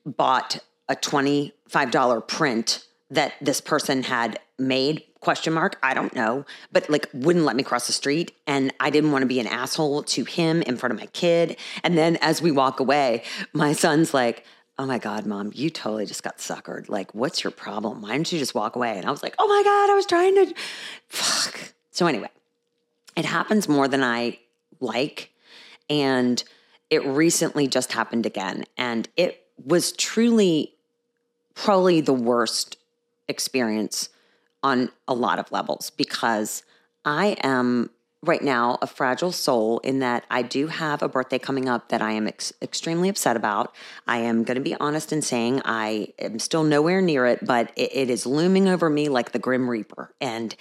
bought 0.05 0.59
a 0.87 0.95
$25 0.95 2.27
print 2.27 2.85
that 3.09 3.33
this 3.41 3.61
person 3.61 4.03
had 4.03 4.39
made 4.59 5.03
question 5.23 5.53
mark 5.53 5.77
i 5.81 5.93
don't 5.93 6.13
know 6.13 6.45
but 6.71 6.89
like 6.89 7.09
wouldn't 7.13 7.45
let 7.45 7.55
me 7.55 7.63
cross 7.63 7.87
the 7.87 7.93
street 7.93 8.35
and 8.45 8.73
i 8.79 8.89
didn't 8.89 9.11
want 9.11 9.21
to 9.21 9.27
be 9.27 9.39
an 9.39 9.47
asshole 9.47 10.03
to 10.03 10.25
him 10.25 10.61
in 10.63 10.75
front 10.75 10.93
of 10.93 10.99
my 10.99 11.05
kid 11.07 11.55
and 11.83 11.97
then 11.97 12.17
as 12.17 12.41
we 12.41 12.51
walk 12.51 12.79
away 12.79 13.23
my 13.53 13.71
son's 13.71 14.13
like 14.13 14.45
oh 14.77 14.85
my 14.85 14.97
god 14.97 15.25
mom 15.25 15.51
you 15.53 15.69
totally 15.69 16.05
just 16.05 16.23
got 16.23 16.37
suckered. 16.39 16.89
Like 16.89 17.13
what's 17.13 17.43
your 17.43 17.51
problem? 17.51 18.01
Why 18.01 18.13
didn't 18.13 18.31
you 18.31 18.39
just 18.39 18.55
walk 18.55 18.75
away? 18.75 18.97
And 18.97 19.05
i 19.05 19.11
was 19.11 19.23
like 19.23 19.35
oh 19.39 19.47
my 19.47 19.63
god 19.63 19.91
i 19.91 19.95
was 19.95 20.05
trying 20.05 20.35
to 20.35 20.53
fuck. 21.07 21.73
So 21.91 22.05
anyway 22.05 22.29
it 23.15 23.25
happens 23.25 23.69
more 23.69 23.87
than 23.87 24.03
i 24.03 24.39
like 24.79 25.31
and 25.89 26.43
it 26.89 27.05
recently 27.05 27.67
just 27.67 27.93
happened 27.93 28.25
again 28.25 28.65
and 28.77 29.07
it 29.15 29.45
was 29.63 29.91
truly 29.93 30.73
probably 31.55 32.01
the 32.01 32.13
worst 32.13 32.77
experience 33.27 34.09
on 34.63 34.89
a 35.07 35.13
lot 35.13 35.39
of 35.39 35.51
levels 35.51 35.89
because 35.91 36.63
I 37.05 37.37
am 37.43 37.89
right 38.23 38.41
now 38.41 38.77
a 38.81 38.87
fragile 38.87 39.33
soul 39.33 39.79
in 39.79 39.99
that 39.99 40.23
I 40.31 40.41
do 40.41 40.67
have 40.67 41.03
a 41.03 41.09
birthday 41.09 41.37
coming 41.37 41.67
up 41.67 41.89
that 41.89 42.01
I 42.01 42.11
am 42.13 42.27
ex- 42.27 42.53
extremely 42.61 43.09
upset 43.09 43.35
about. 43.35 43.75
I 44.07 44.19
am 44.19 44.45
going 44.45 44.55
to 44.55 44.61
be 44.61 44.75
honest 44.75 45.11
in 45.11 45.21
saying 45.21 45.61
I 45.65 46.13
am 46.17 46.39
still 46.39 46.63
nowhere 46.63 47.01
near 47.01 47.25
it, 47.25 47.45
but 47.45 47.71
it, 47.75 47.93
it 47.93 48.09
is 48.09 48.25
looming 48.25 48.69
over 48.69 48.89
me 48.89 49.09
like 49.09 49.33
the 49.33 49.39
grim 49.39 49.69
reaper 49.69 50.13
and 50.21 50.55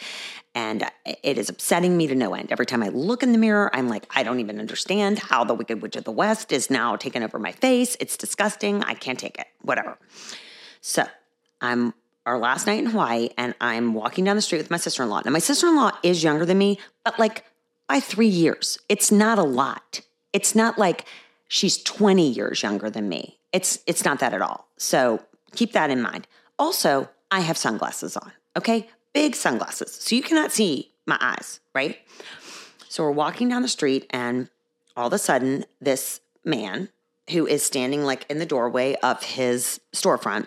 and 0.55 0.85
it 1.23 1.39
is 1.39 1.49
upsetting 1.49 1.97
me 1.97 2.07
to 2.09 2.15
no 2.15 2.35
end. 2.35 2.53
Every 2.53 2.67
time 2.67 2.83
I 2.83 2.89
look 2.89 3.23
in 3.23 3.33
the 3.33 3.39
mirror, 3.39 3.71
I'm 3.75 3.89
like, 3.89 4.05
I 4.15 4.23
don't 4.23 4.39
even 4.39 4.59
understand 4.59 5.19
how 5.19 5.45
the 5.45 5.55
Wicked 5.55 5.81
Witch 5.81 5.97
of 5.97 6.05
the 6.05 6.13
West 6.13 6.53
is 6.53 6.69
now 6.69 6.95
taking 6.97 7.23
over 7.23 7.39
my 7.39 7.53
face. 7.53 7.97
It's 8.01 8.19
disgusting. 8.19 8.83
I 8.83 8.93
can't 8.93 9.19
take 9.19 9.39
it. 9.39 9.47
Whatever. 9.63 9.97
So 10.83 11.07
I'm 11.63 11.95
our 12.27 12.39
last 12.39 12.67
night 12.67 12.79
in 12.79 12.87
Hawaii 12.87 13.31
and 13.37 13.55
I'm 13.61 13.95
walking 13.95 14.25
down 14.25 14.37
the 14.37 14.43
street 14.43 14.59
with 14.59 14.71
my 14.71 14.77
sister 14.77 15.03
in 15.03 15.09
law. 15.09 15.23
Now, 15.25 15.33
my 15.33 15.39
sister 15.39 15.67
in 15.67 15.77
law 15.77 15.93
is 16.03 16.23
younger 16.23 16.45
than 16.45 16.59
me, 16.59 16.79
but 17.05 17.19
like 17.19 17.45
by 17.93 18.01
three 18.01 18.27
years. 18.27 18.79
It's 18.89 19.13
not 19.13 19.39
a 19.39 19.43
lot. 19.43 20.01
It's 20.33 20.55
not 20.55 20.79
like 20.79 21.05
she's 21.47 21.77
20 21.83 22.27
years 22.27 22.63
younger 22.63 22.89
than 22.89 23.07
me. 23.07 23.39
It's 23.53 23.81
it's 23.87 24.03
not 24.03 24.19
that 24.21 24.33
at 24.33 24.41
all. 24.41 24.67
So 24.79 25.21
keep 25.55 25.73
that 25.73 25.91
in 25.91 26.01
mind. 26.01 26.27
Also, 26.59 27.11
I 27.31 27.41
have 27.41 27.59
sunglasses 27.59 28.17
on, 28.17 28.33
okay? 28.57 28.89
Big 29.13 29.35
sunglasses. 29.37 29.93
So 29.93 30.17
you 30.17 30.23
cannot 30.23 30.53
see 30.53 30.91
my 31.05 31.19
eyes, 31.21 31.61
right? 31.75 31.99
So 32.89 33.03
we're 33.03 33.11
walking 33.11 33.51
down 33.51 33.61
the 33.61 33.69
street 33.69 34.07
and 34.09 34.49
all 34.97 35.09
of 35.09 35.13
a 35.13 35.19
sudden 35.19 35.67
this 35.81 36.21
man 36.47 36.89
who 37.31 37.47
is 37.47 37.63
standing 37.63 38.05
like 38.05 38.25
in 38.31 38.39
the 38.39 38.47
doorway 38.47 38.95
of 39.03 39.23
his 39.23 39.81
storefront 39.95 40.47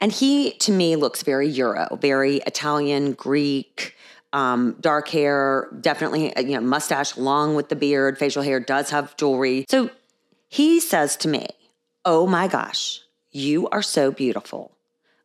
and 0.00 0.12
he, 0.12 0.52
to 0.58 0.72
me, 0.72 0.96
looks 0.96 1.22
very 1.22 1.48
Euro, 1.48 1.98
very 2.00 2.38
Italian, 2.38 3.12
Greek, 3.12 3.94
um, 4.32 4.76
dark 4.80 5.08
hair, 5.08 5.68
definitely, 5.80 6.34
uh, 6.36 6.40
you 6.40 6.54
know, 6.54 6.60
mustache 6.60 7.16
long 7.16 7.54
with 7.54 7.68
the 7.68 7.76
beard, 7.76 8.18
facial 8.18 8.42
hair, 8.42 8.60
does 8.60 8.90
have 8.90 9.16
jewelry. 9.16 9.64
So 9.68 9.90
he 10.48 10.80
says 10.80 11.16
to 11.18 11.28
me, 11.28 11.48
Oh 12.04 12.26
my 12.26 12.48
gosh, 12.48 13.00
you 13.30 13.68
are 13.70 13.82
so 13.82 14.10
beautiful. 14.10 14.72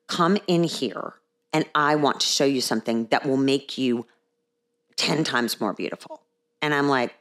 Come 0.07 0.37
in 0.47 0.63
here 0.63 1.15
and 1.51 1.65
I 1.75 1.95
want 1.95 2.21
to 2.21 2.27
show 2.27 2.45
you 2.45 2.61
something 2.61 3.07
that 3.07 3.25
will 3.25 3.37
make 3.37 3.77
you 3.77 4.05
10 4.95 5.23
times 5.23 5.59
more 5.59 5.73
beautiful. 5.73 6.21
And 6.61 6.73
I'm 6.73 6.87
like, 6.87 7.15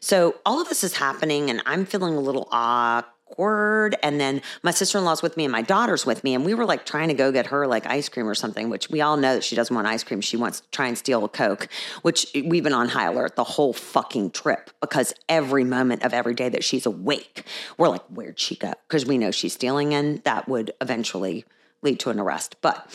so 0.00 0.36
all 0.44 0.60
of 0.60 0.68
this 0.68 0.84
is 0.84 0.96
happening 0.96 1.50
and 1.50 1.62
I'm 1.66 1.86
feeling 1.86 2.14
a 2.14 2.20
little 2.20 2.48
awkward 2.50 3.14
awkward. 3.30 3.96
And 4.02 4.20
then 4.20 4.42
my 4.62 4.70
sister 4.70 4.98
in 4.98 5.04
law's 5.04 5.22
with 5.22 5.36
me 5.36 5.44
and 5.44 5.52
my 5.52 5.62
daughter's 5.62 6.04
with 6.04 6.24
me. 6.24 6.34
And 6.34 6.44
we 6.44 6.54
were 6.54 6.64
like 6.64 6.84
trying 6.84 7.08
to 7.08 7.14
go 7.14 7.32
get 7.32 7.46
her 7.46 7.66
like 7.66 7.86
ice 7.86 8.08
cream 8.08 8.28
or 8.28 8.34
something, 8.34 8.68
which 8.68 8.90
we 8.90 9.00
all 9.00 9.16
know 9.16 9.34
that 9.34 9.44
she 9.44 9.56
doesn't 9.56 9.74
want 9.74 9.86
ice 9.86 10.04
cream. 10.04 10.20
She 10.20 10.36
wants 10.36 10.60
to 10.60 10.70
try 10.70 10.88
and 10.88 10.98
steal 10.98 11.24
a 11.24 11.28
Coke, 11.28 11.68
which 12.02 12.26
we've 12.34 12.64
been 12.64 12.72
on 12.72 12.88
high 12.88 13.06
alert 13.06 13.36
the 13.36 13.44
whole 13.44 13.72
fucking 13.72 14.30
trip 14.30 14.70
because 14.80 15.12
every 15.28 15.64
moment 15.64 16.02
of 16.02 16.12
every 16.12 16.34
day 16.34 16.48
that 16.48 16.64
she's 16.64 16.86
awake, 16.86 17.44
we're 17.78 17.88
like, 17.88 18.04
where'd 18.08 18.38
she 18.38 18.56
go? 18.56 18.72
Because 18.88 19.06
we 19.06 19.18
know 19.18 19.30
she's 19.30 19.54
stealing 19.54 19.94
and 19.94 20.22
that 20.24 20.48
would 20.48 20.72
eventually 20.80 21.44
lead 21.82 21.98
to 22.00 22.10
an 22.10 22.18
arrest. 22.18 22.56
But 22.60 22.86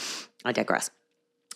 I 0.43 0.51
digress. 0.51 0.89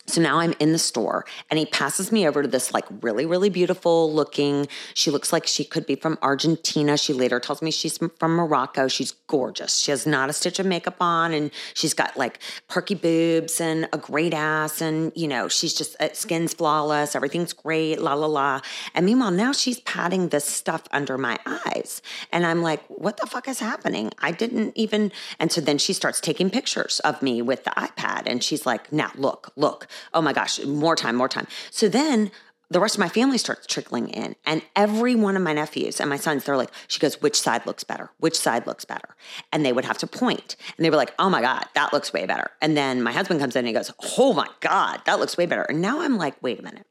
So 0.06 0.20
now 0.20 0.40
I'm 0.40 0.54
in 0.58 0.72
the 0.72 0.78
store 0.78 1.24
and 1.50 1.58
he 1.58 1.66
passes 1.66 2.10
me 2.10 2.26
over 2.26 2.42
to 2.42 2.48
this 2.48 2.74
like 2.74 2.84
really, 3.00 3.26
really 3.26 3.48
beautiful 3.48 4.12
looking. 4.12 4.66
She 4.94 5.10
looks 5.10 5.32
like 5.32 5.46
she 5.46 5.64
could 5.64 5.86
be 5.86 5.94
from 5.94 6.18
Argentina. 6.20 6.96
She 6.96 7.12
later 7.12 7.38
tells 7.38 7.62
me 7.62 7.70
she's 7.70 7.98
from 7.98 8.32
Morocco. 8.32 8.88
She's 8.88 9.12
gorgeous. 9.30 9.78
She 9.78 9.92
has 9.92 10.08
not 10.08 10.28
a 10.28 10.32
stitch 10.32 10.58
of 10.58 10.66
makeup 10.66 10.96
on 11.00 11.32
and 11.32 11.52
she's 11.72 11.94
got 11.94 12.16
like 12.16 12.40
perky 12.66 12.96
boobs 12.96 13.60
and 13.60 13.88
a 13.92 13.96
great 13.96 14.34
ass 14.34 14.80
and 14.80 15.12
you 15.14 15.28
know, 15.28 15.46
she's 15.46 15.72
just 15.72 15.94
uh, 16.00 16.08
skin's 16.14 16.52
flawless, 16.52 17.14
everything's 17.14 17.52
great, 17.52 18.00
la 18.00 18.14
la 18.14 18.26
la. 18.26 18.60
And 18.92 19.06
meanwhile, 19.06 19.30
now 19.30 19.52
she's 19.52 19.78
patting 19.82 20.30
this 20.30 20.44
stuff 20.44 20.82
under 20.90 21.16
my 21.16 21.38
eyes. 21.46 22.02
And 22.32 22.44
I'm 22.44 22.60
like, 22.60 22.82
what 22.88 23.18
the 23.18 23.26
fuck 23.28 23.46
is 23.46 23.60
happening? 23.60 24.10
I 24.18 24.32
didn't 24.32 24.72
even 24.74 25.12
and 25.38 25.52
so 25.52 25.60
then 25.60 25.78
she 25.78 25.92
starts 25.92 26.20
taking 26.20 26.50
pictures 26.50 26.98
of 27.04 27.22
me 27.22 27.40
with 27.40 27.62
the 27.62 27.70
iPad 27.70 28.24
and 28.26 28.42
she's 28.42 28.66
like, 28.66 28.92
"Now, 28.92 29.12
look, 29.14 29.52
look. 29.54 29.86
Oh 30.12 30.20
my 30.20 30.32
gosh, 30.32 30.58
more 30.64 30.96
time, 30.96 31.14
more 31.14 31.28
time." 31.28 31.46
So 31.70 31.88
then 31.88 32.32
the 32.70 32.80
rest 32.80 32.94
of 32.94 33.00
my 33.00 33.08
family 33.08 33.36
starts 33.36 33.66
trickling 33.66 34.08
in 34.08 34.36
and 34.46 34.62
every 34.76 35.14
one 35.14 35.36
of 35.36 35.42
my 35.42 35.52
nephews 35.52 36.00
and 36.00 36.08
my 36.08 36.16
sons 36.16 36.44
they're 36.44 36.56
like 36.56 36.70
she 36.86 37.00
goes 37.00 37.20
which 37.20 37.38
side 37.38 37.66
looks 37.66 37.84
better? 37.84 38.10
Which 38.18 38.38
side 38.38 38.66
looks 38.66 38.84
better? 38.84 39.16
And 39.52 39.66
they 39.66 39.72
would 39.72 39.84
have 39.84 39.98
to 39.98 40.06
point 40.06 40.56
and 40.76 40.84
they 40.84 40.90
were 40.90 40.96
like 40.96 41.12
oh 41.18 41.28
my 41.28 41.40
god 41.40 41.66
that 41.74 41.92
looks 41.92 42.12
way 42.12 42.26
better. 42.26 42.50
And 42.62 42.76
then 42.76 43.02
my 43.02 43.12
husband 43.12 43.40
comes 43.40 43.56
in 43.56 43.60
and 43.60 43.68
he 43.68 43.74
goes 43.74 43.90
oh 44.18 44.32
my 44.32 44.48
god 44.60 45.02
that 45.06 45.18
looks 45.18 45.36
way 45.36 45.46
better. 45.46 45.62
And 45.62 45.80
now 45.80 46.00
i'm 46.00 46.16
like 46.16 46.40
wait 46.42 46.60
a 46.60 46.62
minute. 46.62 46.86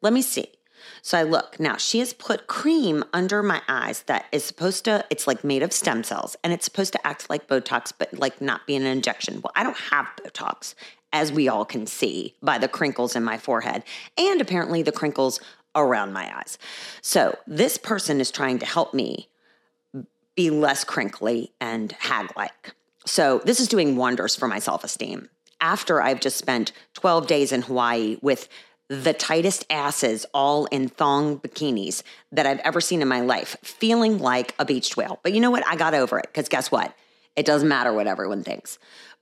Let 0.00 0.12
me 0.12 0.22
see. 0.22 0.46
So 1.02 1.18
i 1.18 1.22
look. 1.22 1.60
Now 1.60 1.76
she 1.76 1.98
has 1.98 2.12
put 2.12 2.46
cream 2.46 3.04
under 3.12 3.42
my 3.42 3.60
eyes 3.68 4.02
that 4.04 4.26
is 4.32 4.44
supposed 4.44 4.84
to 4.86 5.04
it's 5.10 5.26
like 5.26 5.44
made 5.44 5.62
of 5.62 5.72
stem 5.72 6.04
cells 6.04 6.36
and 6.42 6.52
it's 6.52 6.64
supposed 6.64 6.92
to 6.92 7.06
act 7.06 7.28
like 7.28 7.48
botox 7.48 7.92
but 7.96 8.18
like 8.18 8.40
not 8.40 8.66
be 8.66 8.76
an 8.76 8.84
injection. 8.84 9.42
Well 9.42 9.52
i 9.54 9.62
don't 9.62 9.76
have 9.76 10.06
botox 10.22 10.74
as 11.12 11.32
we 11.32 11.48
all 11.48 11.64
can 11.64 11.86
see 11.86 12.34
by 12.42 12.58
the 12.58 12.68
crinkles 12.68 13.16
in 13.16 13.24
my 13.24 13.38
forehead 13.38 13.82
and 14.16 14.40
apparently 14.40 14.82
the 14.82 14.92
crinkles 14.92 15.40
around 15.74 16.12
my 16.12 16.34
eyes. 16.36 16.58
So, 17.02 17.36
this 17.46 17.76
person 17.76 18.20
is 18.20 18.30
trying 18.30 18.58
to 18.58 18.66
help 18.66 18.94
me 18.94 19.28
be 20.34 20.50
less 20.50 20.84
crinkly 20.84 21.52
and 21.60 21.92
hag 21.92 22.30
like. 22.36 22.74
So, 23.06 23.40
this 23.44 23.60
is 23.60 23.68
doing 23.68 23.96
wonders 23.96 24.36
for 24.36 24.48
my 24.48 24.58
self 24.58 24.84
esteem. 24.84 25.28
After 25.60 26.00
I've 26.00 26.20
just 26.20 26.36
spent 26.36 26.72
12 26.94 27.26
days 27.26 27.52
in 27.52 27.62
Hawaii 27.62 28.18
with 28.22 28.48
the 28.88 29.12
tightest 29.12 29.66
asses 29.68 30.24
all 30.32 30.64
in 30.66 30.88
thong 30.88 31.38
bikinis 31.38 32.02
that 32.32 32.46
I've 32.46 32.60
ever 32.60 32.80
seen 32.80 33.02
in 33.02 33.08
my 33.08 33.20
life, 33.20 33.56
feeling 33.62 34.18
like 34.18 34.54
a 34.58 34.64
beached 34.64 34.96
whale. 34.96 35.20
But 35.22 35.32
you 35.32 35.40
know 35.40 35.50
what? 35.50 35.66
I 35.66 35.76
got 35.76 35.94
over 35.94 36.18
it 36.18 36.26
because 36.28 36.48
guess 36.48 36.70
what? 36.70 36.94
It 37.36 37.46
doesn't 37.46 37.68
matter 37.68 37.92
what 37.92 38.06
everyone 38.06 38.42
thinks. 38.42 38.78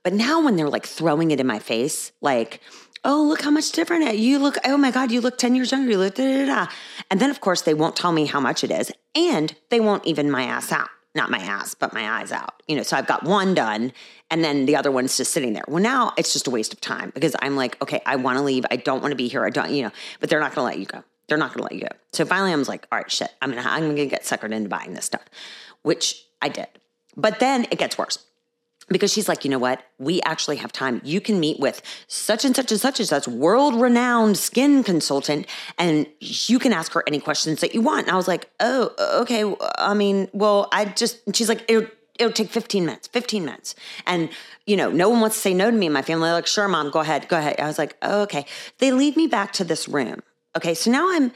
But 0.07 0.13
now 0.13 0.41
when 0.41 0.55
they're 0.55 0.69
like 0.69 0.85
throwing 0.85 1.31
it 1.31 1.41
in 1.41 1.47
my 1.47 1.59
face, 1.59 2.13
like, 2.21 2.61
oh, 3.03 3.21
look 3.23 3.41
how 3.41 3.51
much 3.51 3.73
different 3.73 4.17
you 4.17 4.39
look. 4.39 4.55
Oh 4.63 4.77
my 4.77 4.89
God, 4.89 5.11
you 5.11 5.19
look 5.19 5.37
10 5.37 5.53
years 5.53 5.73
younger. 5.73 5.91
You 5.91 5.97
look, 5.97 6.15
da, 6.15 6.23
da, 6.23 6.45
da. 6.45 6.71
And 7.11 7.19
then, 7.19 7.29
of 7.29 7.41
course, 7.41 7.63
they 7.63 7.73
won't 7.73 7.97
tell 7.97 8.13
me 8.13 8.25
how 8.25 8.39
much 8.39 8.63
it 8.63 8.71
is. 8.71 8.89
And 9.15 9.53
they 9.69 9.81
won't 9.81 10.05
even 10.05 10.31
my 10.31 10.43
ass 10.43 10.71
out. 10.71 10.87
Not 11.13 11.29
my 11.29 11.39
ass, 11.39 11.73
but 11.73 11.93
my 11.93 12.09
eyes 12.09 12.31
out. 12.31 12.63
You 12.69 12.77
know, 12.77 12.83
so 12.83 12.95
I've 12.95 13.05
got 13.05 13.23
one 13.23 13.53
done 13.53 13.91
and 14.31 14.45
then 14.45 14.65
the 14.65 14.77
other 14.77 14.91
one's 14.91 15.17
just 15.17 15.33
sitting 15.33 15.51
there. 15.51 15.65
Well, 15.67 15.83
now 15.83 16.13
it's 16.17 16.31
just 16.31 16.47
a 16.47 16.51
waste 16.51 16.71
of 16.71 16.79
time 16.79 17.11
because 17.13 17.35
I'm 17.41 17.57
like, 17.57 17.75
okay, 17.81 18.01
I 18.05 18.15
want 18.15 18.37
to 18.37 18.45
leave. 18.45 18.65
I 18.71 18.77
don't 18.77 19.01
want 19.01 19.11
to 19.11 19.17
be 19.17 19.27
here. 19.27 19.45
I 19.45 19.49
don't, 19.49 19.71
you 19.71 19.83
know, 19.83 19.91
but 20.21 20.29
they're 20.29 20.39
not 20.39 20.55
going 20.55 20.63
to 20.63 20.69
let 20.71 20.79
you 20.79 20.85
go. 20.85 21.03
They're 21.27 21.37
not 21.37 21.49
going 21.49 21.57
to 21.57 21.63
let 21.63 21.73
you 21.73 21.81
go. 21.81 21.93
So 22.13 22.23
finally, 22.23 22.53
I 22.53 22.55
was 22.55 22.69
like, 22.69 22.87
all 22.93 22.97
right, 22.97 23.11
shit, 23.11 23.35
I'm 23.41 23.49
gonna, 23.49 23.67
I'm 23.69 23.89
gonna 23.89 24.05
get 24.05 24.23
suckered 24.23 24.53
into 24.53 24.69
buying 24.69 24.93
this 24.93 25.03
stuff, 25.03 25.25
which 25.81 26.23
I 26.41 26.47
did. 26.47 26.67
But 27.17 27.41
then 27.41 27.67
it 27.71 27.77
gets 27.77 27.97
worse 27.97 28.23
because 28.89 29.11
she's 29.11 29.27
like, 29.27 29.43
you 29.43 29.51
know 29.51 29.59
what? 29.59 29.83
We 29.99 30.21
actually 30.21 30.57
have 30.57 30.71
time. 30.71 31.01
You 31.03 31.19
can 31.19 31.39
meet 31.39 31.59
with 31.59 31.81
such 32.07 32.45
and 32.45 32.55
such 32.55 32.71
and 32.71 32.79
such 32.79 32.99
and 32.99 33.07
such 33.07 33.27
world 33.27 33.75
renowned 33.75 34.37
skin 34.37 34.83
consultant, 34.83 35.45
and 35.77 36.07
you 36.19 36.59
can 36.59 36.71
ask 36.73 36.93
her 36.93 37.03
any 37.07 37.19
questions 37.19 37.61
that 37.61 37.73
you 37.73 37.81
want. 37.81 38.07
And 38.07 38.11
I 38.11 38.15
was 38.15 38.27
like, 38.27 38.49
oh, 38.59 38.91
okay. 39.21 39.53
I 39.77 39.93
mean, 39.93 40.29
well, 40.33 40.69
I 40.71 40.85
just, 40.85 41.19
she's 41.35 41.49
like, 41.49 41.65
it'll, 41.67 41.87
it'll 42.17 42.31
take 42.31 42.49
15 42.49 42.85
minutes, 42.85 43.07
15 43.07 43.43
minutes. 43.43 43.75
And, 44.05 44.29
you 44.65 44.77
know, 44.77 44.89
no 44.89 45.09
one 45.09 45.19
wants 45.19 45.35
to 45.35 45.41
say 45.41 45.53
no 45.53 45.69
to 45.69 45.75
me 45.75 45.87
in 45.87 45.93
my 45.93 46.01
family. 46.01 46.27
They're 46.27 46.35
like, 46.35 46.47
sure, 46.47 46.67
mom, 46.67 46.89
go 46.89 46.99
ahead, 46.99 47.27
go 47.27 47.37
ahead. 47.37 47.59
I 47.59 47.67
was 47.67 47.77
like, 47.77 47.97
oh, 48.01 48.21
okay. 48.23 48.45
They 48.79 48.91
lead 48.91 49.17
me 49.17 49.27
back 49.27 49.51
to 49.53 49.63
this 49.63 49.87
room. 49.87 50.21
Okay. 50.55 50.73
So 50.73 50.89
now 50.89 51.07
I'm 51.11 51.31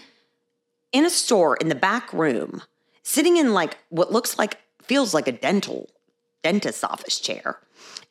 in 0.92 1.06
a 1.06 1.10
store 1.10 1.58
in 1.58 1.70
the 1.70 1.76
back 1.76 2.12
room, 2.14 2.62
sitting 3.04 3.38
in 3.38 3.54
like 3.54 3.78
what 3.90 4.12
looks 4.12 4.38
like, 4.38 4.58
feels 4.82 5.14
like 5.14 5.28
a 5.28 5.32
dental 5.32 5.90
dentist's 6.44 6.84
office 6.84 7.20
chair. 7.20 7.60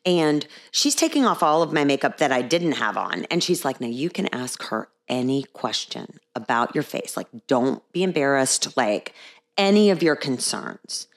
And 0.05 0.47
she's 0.71 0.95
taking 0.95 1.25
off 1.25 1.43
all 1.43 1.61
of 1.61 1.73
my 1.73 1.83
makeup 1.83 2.17
that 2.17 2.31
I 2.31 2.41
didn't 2.41 2.73
have 2.73 2.97
on. 2.97 3.25
And 3.25 3.43
she's 3.43 3.63
like, 3.63 3.79
now 3.79 3.87
you 3.87 4.09
can 4.09 4.33
ask 4.33 4.63
her 4.63 4.89
any 5.07 5.43
question 5.53 6.19
about 6.35 6.73
your 6.73 6.83
face. 6.83 7.15
Like, 7.15 7.27
don't 7.47 7.83
be 7.91 8.03
embarrassed, 8.03 8.75
like 8.75 9.13
any 9.57 9.89
of 9.89 10.01
your 10.01 10.15
concerns. 10.15 11.07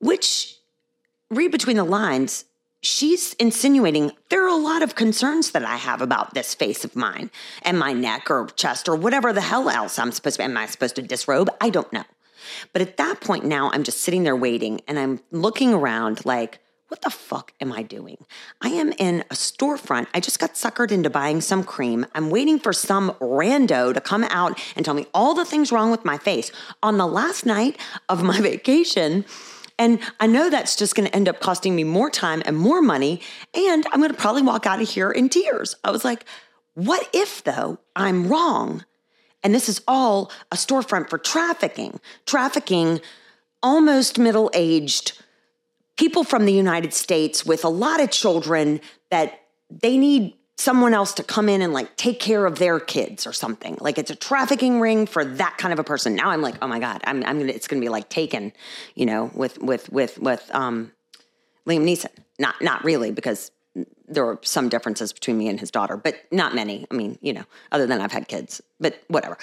Which, 0.00 0.56
read 1.30 1.52
between 1.52 1.76
the 1.76 1.84
lines, 1.84 2.46
she's 2.82 3.34
insinuating 3.34 4.12
there 4.30 4.44
are 4.44 4.48
a 4.48 4.56
lot 4.56 4.82
of 4.82 4.94
concerns 4.94 5.50
that 5.52 5.64
I 5.64 5.76
have 5.76 6.00
about 6.00 6.34
this 6.34 6.54
face 6.54 6.84
of 6.84 6.96
mine 6.96 7.30
and 7.62 7.78
my 7.78 7.92
neck 7.92 8.30
or 8.30 8.46
chest 8.56 8.88
or 8.88 8.96
whatever 8.96 9.32
the 9.32 9.40
hell 9.40 9.68
else 9.68 9.98
I'm 9.98 10.12
supposed 10.12 10.36
to. 10.36 10.44
Am 10.44 10.56
I 10.56 10.66
supposed 10.66 10.96
to 10.96 11.02
disrobe? 11.02 11.50
I 11.60 11.70
don't 11.70 11.92
know. 11.92 12.04
But 12.72 12.82
at 12.82 12.96
that 12.96 13.20
point 13.20 13.44
now, 13.44 13.70
I'm 13.72 13.82
just 13.82 14.00
sitting 14.00 14.22
there 14.22 14.36
waiting 14.36 14.80
and 14.86 14.98
I'm 14.98 15.20
looking 15.30 15.72
around 15.74 16.24
like, 16.24 16.60
what 16.88 17.02
the 17.02 17.10
fuck 17.10 17.52
am 17.60 17.72
I 17.72 17.82
doing? 17.82 18.24
I 18.60 18.68
am 18.68 18.92
in 18.92 19.22
a 19.22 19.34
storefront. 19.34 20.06
I 20.14 20.20
just 20.20 20.38
got 20.38 20.54
suckered 20.54 20.92
into 20.92 21.10
buying 21.10 21.40
some 21.40 21.64
cream. 21.64 22.06
I'm 22.14 22.30
waiting 22.30 22.60
for 22.60 22.72
some 22.72 23.10
rando 23.20 23.92
to 23.92 24.00
come 24.00 24.24
out 24.24 24.60
and 24.76 24.84
tell 24.84 24.94
me 24.94 25.06
all 25.12 25.34
the 25.34 25.44
things 25.44 25.72
wrong 25.72 25.90
with 25.90 26.04
my 26.04 26.16
face 26.16 26.52
on 26.82 26.96
the 26.96 27.06
last 27.06 27.44
night 27.44 27.78
of 28.08 28.22
my 28.22 28.40
vacation. 28.52 29.24
And 29.78 29.98
I 30.20 30.26
know 30.26 30.48
that's 30.48 30.76
just 30.76 30.94
going 30.94 31.08
to 31.08 31.14
end 31.14 31.28
up 31.28 31.40
costing 31.40 31.74
me 31.74 31.84
more 31.84 32.08
time 32.08 32.42
and 32.46 32.56
more 32.56 32.80
money. 32.80 33.20
And 33.52 33.84
I'm 33.92 34.00
going 34.00 34.12
to 34.12 34.16
probably 34.16 34.42
walk 34.42 34.64
out 34.66 34.80
of 34.80 34.88
here 34.88 35.10
in 35.10 35.28
tears. 35.28 35.74
I 35.84 35.90
was 35.90 36.04
like, 36.04 36.24
what 36.74 37.08
if, 37.12 37.42
though, 37.42 37.78
I'm 37.94 38.28
wrong? 38.28 38.84
And 39.46 39.54
this 39.54 39.68
is 39.68 39.80
all 39.86 40.32
a 40.50 40.56
storefront 40.56 41.08
for 41.08 41.18
trafficking, 41.18 42.00
trafficking 42.26 43.00
almost 43.62 44.18
middle 44.18 44.50
aged 44.54 45.22
people 45.96 46.24
from 46.24 46.46
the 46.46 46.52
United 46.52 46.92
States 46.92 47.46
with 47.46 47.64
a 47.64 47.68
lot 47.68 48.00
of 48.00 48.10
children 48.10 48.80
that 49.12 49.42
they 49.70 49.96
need 49.98 50.34
someone 50.58 50.92
else 50.92 51.12
to 51.14 51.22
come 51.22 51.48
in 51.48 51.62
and 51.62 51.72
like 51.72 51.96
take 51.96 52.18
care 52.18 52.44
of 52.44 52.58
their 52.58 52.80
kids 52.80 53.24
or 53.24 53.32
something. 53.32 53.78
Like 53.80 53.98
it's 53.98 54.10
a 54.10 54.16
trafficking 54.16 54.80
ring 54.80 55.06
for 55.06 55.24
that 55.24 55.58
kind 55.58 55.72
of 55.72 55.78
a 55.78 55.84
person. 55.84 56.16
Now 56.16 56.30
I'm 56.30 56.42
like, 56.42 56.56
oh 56.60 56.66
my 56.66 56.80
God, 56.80 57.00
I'm, 57.04 57.22
I'm 57.24 57.38
gonna, 57.38 57.52
it's 57.52 57.68
gonna 57.68 57.80
be 57.80 57.88
like 57.88 58.08
taken, 58.08 58.52
you 58.96 59.06
know, 59.06 59.30
with, 59.32 59.62
with, 59.62 59.92
with, 59.92 60.18
with, 60.18 60.50
um, 60.52 60.90
Liam 61.68 61.84
Neeson. 61.84 62.10
Not, 62.40 62.60
not 62.60 62.82
really 62.82 63.12
because 63.12 63.52
there 64.08 64.24
were 64.24 64.38
some 64.42 64.68
differences 64.68 65.12
between 65.12 65.36
me 65.36 65.48
and 65.48 65.60
his 65.60 65.70
daughter, 65.70 65.96
but 65.96 66.16
not 66.30 66.54
many. 66.54 66.86
I 66.90 66.94
mean, 66.94 67.18
you 67.20 67.32
know, 67.32 67.44
other 67.72 67.86
than 67.86 68.00
I've 68.00 68.12
had 68.12 68.28
kids, 68.28 68.62
but 68.80 69.02
whatever. 69.08 69.36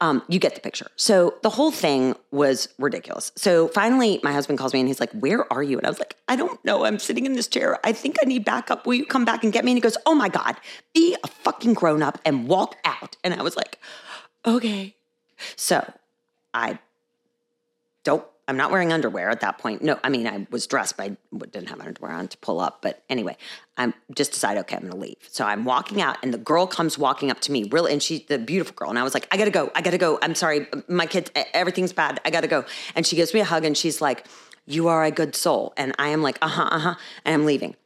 Um, 0.00 0.22
you 0.28 0.38
get 0.38 0.54
the 0.54 0.60
picture. 0.60 0.88
So 0.96 1.34
the 1.42 1.50
whole 1.50 1.70
thing 1.70 2.14
was 2.30 2.68
ridiculous. 2.78 3.32
So 3.36 3.68
finally, 3.68 4.20
my 4.22 4.32
husband 4.32 4.58
calls 4.58 4.72
me 4.72 4.80
and 4.80 4.88
he's 4.88 5.00
like, 5.00 5.12
Where 5.12 5.50
are 5.52 5.62
you? 5.62 5.78
And 5.78 5.86
I 5.86 5.90
was 5.90 5.98
like, 5.98 6.16
I 6.28 6.36
don't 6.36 6.62
know. 6.64 6.84
I'm 6.84 6.98
sitting 6.98 7.26
in 7.26 7.34
this 7.34 7.48
chair. 7.48 7.78
I 7.84 7.92
think 7.92 8.16
I 8.22 8.26
need 8.26 8.44
backup. 8.44 8.86
Will 8.86 8.94
you 8.94 9.06
come 9.06 9.24
back 9.24 9.44
and 9.44 9.52
get 9.52 9.64
me? 9.64 9.72
And 9.72 9.76
he 9.76 9.82
goes, 9.82 9.96
Oh 10.06 10.14
my 10.14 10.28
God, 10.28 10.56
be 10.94 11.16
a 11.22 11.28
fucking 11.28 11.74
grown 11.74 12.02
up 12.02 12.18
and 12.24 12.48
walk 12.48 12.76
out. 12.84 13.16
And 13.24 13.34
I 13.34 13.42
was 13.42 13.56
like, 13.56 13.78
Okay. 14.46 14.94
So 15.56 15.92
I 16.52 16.78
don't 18.04 18.24
I'm 18.48 18.56
not 18.56 18.70
wearing 18.70 18.94
underwear 18.94 19.28
at 19.28 19.40
that 19.40 19.58
point. 19.58 19.82
No, 19.82 20.00
I 20.02 20.08
mean, 20.08 20.26
I 20.26 20.46
was 20.50 20.66
dressed, 20.66 20.96
but 20.96 21.10
I 21.10 21.16
didn't 21.50 21.68
have 21.68 21.80
underwear 21.80 22.12
on 22.12 22.28
to 22.28 22.38
pull 22.38 22.60
up. 22.60 22.80
But 22.80 23.04
anyway, 23.10 23.36
I'm 23.76 23.92
just 24.14 24.32
decided, 24.32 24.60
okay, 24.60 24.76
I'm 24.76 24.82
going 24.82 24.92
to 24.92 24.98
leave. 24.98 25.18
So 25.28 25.44
I'm 25.44 25.66
walking 25.66 26.00
out, 26.00 26.16
and 26.22 26.32
the 26.32 26.38
girl 26.38 26.66
comes 26.66 26.96
walking 26.96 27.30
up 27.30 27.40
to 27.40 27.52
me, 27.52 27.68
really, 27.70 27.92
and 27.92 28.02
she's 28.02 28.24
the 28.24 28.38
beautiful 28.38 28.74
girl. 28.74 28.88
And 28.88 28.98
I 28.98 29.02
was 29.02 29.12
like, 29.12 29.28
I 29.30 29.36
got 29.36 29.44
to 29.44 29.50
go. 29.50 29.70
I 29.74 29.82
got 29.82 29.90
to 29.90 29.98
go. 29.98 30.18
I'm 30.22 30.34
sorry. 30.34 30.66
My 30.88 31.04
kids, 31.04 31.30
everything's 31.52 31.92
bad. 31.92 32.20
I 32.24 32.30
got 32.30 32.40
to 32.40 32.48
go. 32.48 32.64
And 32.96 33.06
she 33.06 33.16
gives 33.16 33.34
me 33.34 33.40
a 33.40 33.44
hug, 33.44 33.66
and 33.66 33.76
she's 33.76 34.00
like, 34.00 34.26
You 34.64 34.88
are 34.88 35.04
a 35.04 35.10
good 35.10 35.36
soul. 35.36 35.74
And 35.76 35.94
I 35.98 36.08
am 36.08 36.22
like, 36.22 36.38
Uh 36.40 36.48
huh, 36.48 36.68
uh 36.70 36.78
huh. 36.78 36.94
And 37.26 37.34
I'm 37.34 37.44
leaving. 37.44 37.76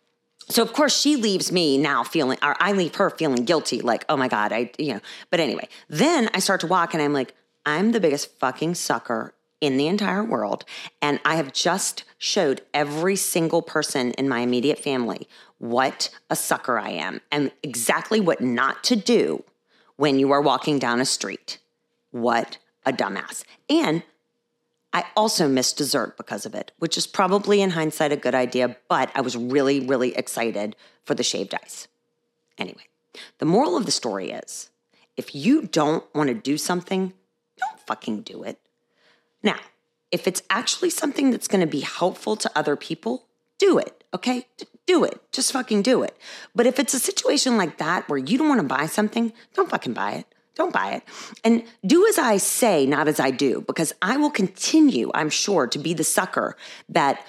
So 0.49 0.63
of 0.63 0.73
course 0.73 0.99
she 0.99 1.17
leaves 1.17 1.51
me 1.51 1.79
now 1.79 2.05
feeling, 2.05 2.39
or 2.43 2.57
I 2.61 2.73
leave 2.73 2.95
her 2.97 3.11
feeling 3.11 3.45
guilty, 3.45 3.81
like, 3.81 4.05
oh 4.09 4.17
my 4.17 4.29
God, 4.29 4.53
I, 4.53 4.71
you 4.77 4.95
know. 4.95 5.01
But 5.31 5.41
anyway, 5.41 5.69
then 5.89 6.29
I 6.35 6.41
start 6.41 6.61
to 6.61 6.67
walk, 6.67 6.95
and 6.95 7.03
I'm 7.03 7.13
like, 7.13 7.35
I'm 7.65 7.93
the 7.93 8.01
biggest 8.01 8.39
fucking 8.39 8.75
sucker 8.75 9.35
in 9.63 9.77
the 9.77 9.87
entire 9.87 10.25
world. 10.25 10.67
And 11.01 11.21
I 11.25 11.37
have 11.37 11.53
just 11.55 12.05
showed 12.19 12.61
every 12.75 13.17
single 13.17 13.63
person 13.63 14.11
in 14.13 14.29
my 14.29 14.41
immediate 14.41 14.81
family 14.81 15.29
what 15.59 16.11
a 16.29 16.35
sucker 16.35 16.79
I 16.79 16.91
am 16.91 17.21
and 17.31 17.53
exactly 17.63 18.21
what 18.21 18.41
not 18.41 18.83
to 18.85 18.97
do 18.97 19.45
when 19.97 20.19
you 20.19 20.33
are 20.33 20.43
walking 20.43 20.81
down 20.81 21.01
a 21.01 21.05
street. 21.07 21.59
What 22.11 22.59
a 22.85 22.93
dumbass. 22.93 23.45
And 23.71 24.03
I 24.93 25.05
also 25.17 25.49
missed 25.49 25.79
dessert 25.79 26.17
because 26.17 26.45
of 26.45 26.55
it, 26.55 26.73
which 26.79 26.99
is 26.99 27.07
probably 27.07 27.63
in 27.63 27.71
hindsight 27.71 28.11
a 28.11 28.17
good 28.17 28.35
idea, 28.35 28.77
but 28.89 29.11
I 29.15 29.21
was 29.21 29.37
really, 29.37 29.79
really 29.81 30.15
excited 30.17 30.75
for 31.05 31.15
the 31.15 31.23
shaved 31.23 31.55
ice. 31.55 31.87
Anyway, 32.59 32.89
the 33.39 33.47
moral 33.47 33.77
of 33.77 33.87
the 33.87 33.93
story 33.93 34.33
is 34.33 34.71
if 35.17 35.35
you 35.35 35.63
don't 35.63 36.05
want 36.15 36.29
to 36.29 36.35
do 36.35 36.59
something, 36.59 37.13
don't 37.57 37.81
fucking 37.87 38.23
do 38.23 38.43
it. 38.43 38.59
Now, 39.43 39.59
if 40.11 40.27
it's 40.27 40.43
actually 40.51 40.91
something 40.91 41.31
that's 41.31 41.49
going 41.49 41.61
to 41.61 41.67
be 41.67 41.81
helpful 41.81 42.37
to 42.37 42.51
other 42.55 42.77
people, 42.77 43.27
do 43.59 43.79
it. 43.79 44.05
Okay. 44.15 44.47
Do 44.87 45.05
it. 45.05 45.21
Just 45.33 45.53
fucking 45.53 45.83
do 45.83 46.03
it. 46.03 46.17
But 46.55 46.67
if 46.67 46.79
it's 46.79 46.95
a 46.95 46.99
situation 46.99 47.57
like 47.57 47.79
that 47.79 48.09
where 48.09 48.19
you 48.19 48.37
don't 48.37 48.49
want 48.49 48.61
to 48.61 48.67
buy 48.67 48.87
something, 48.87 49.33
don't 49.55 49.71
fucking 49.71 49.95
buy 49.95 50.13
it. 50.13 50.27
Don't 50.55 50.73
buy 50.73 50.93
it. 50.93 51.03
And 51.45 51.65
do 51.87 52.07
as 52.07 52.19
I 52.19 52.37
say, 52.37 52.85
not 52.85 53.09
as 53.09 53.19
I 53.19 53.31
do, 53.31 53.63
because 53.67 53.95
I 54.03 54.19
will 54.19 54.31
continue, 54.31 55.11
I'm 55.15 55.31
sure, 55.31 55.67
to 55.67 55.79
be 55.79 55.95
the 55.95 56.05
sucker 56.05 56.57
that 56.91 57.25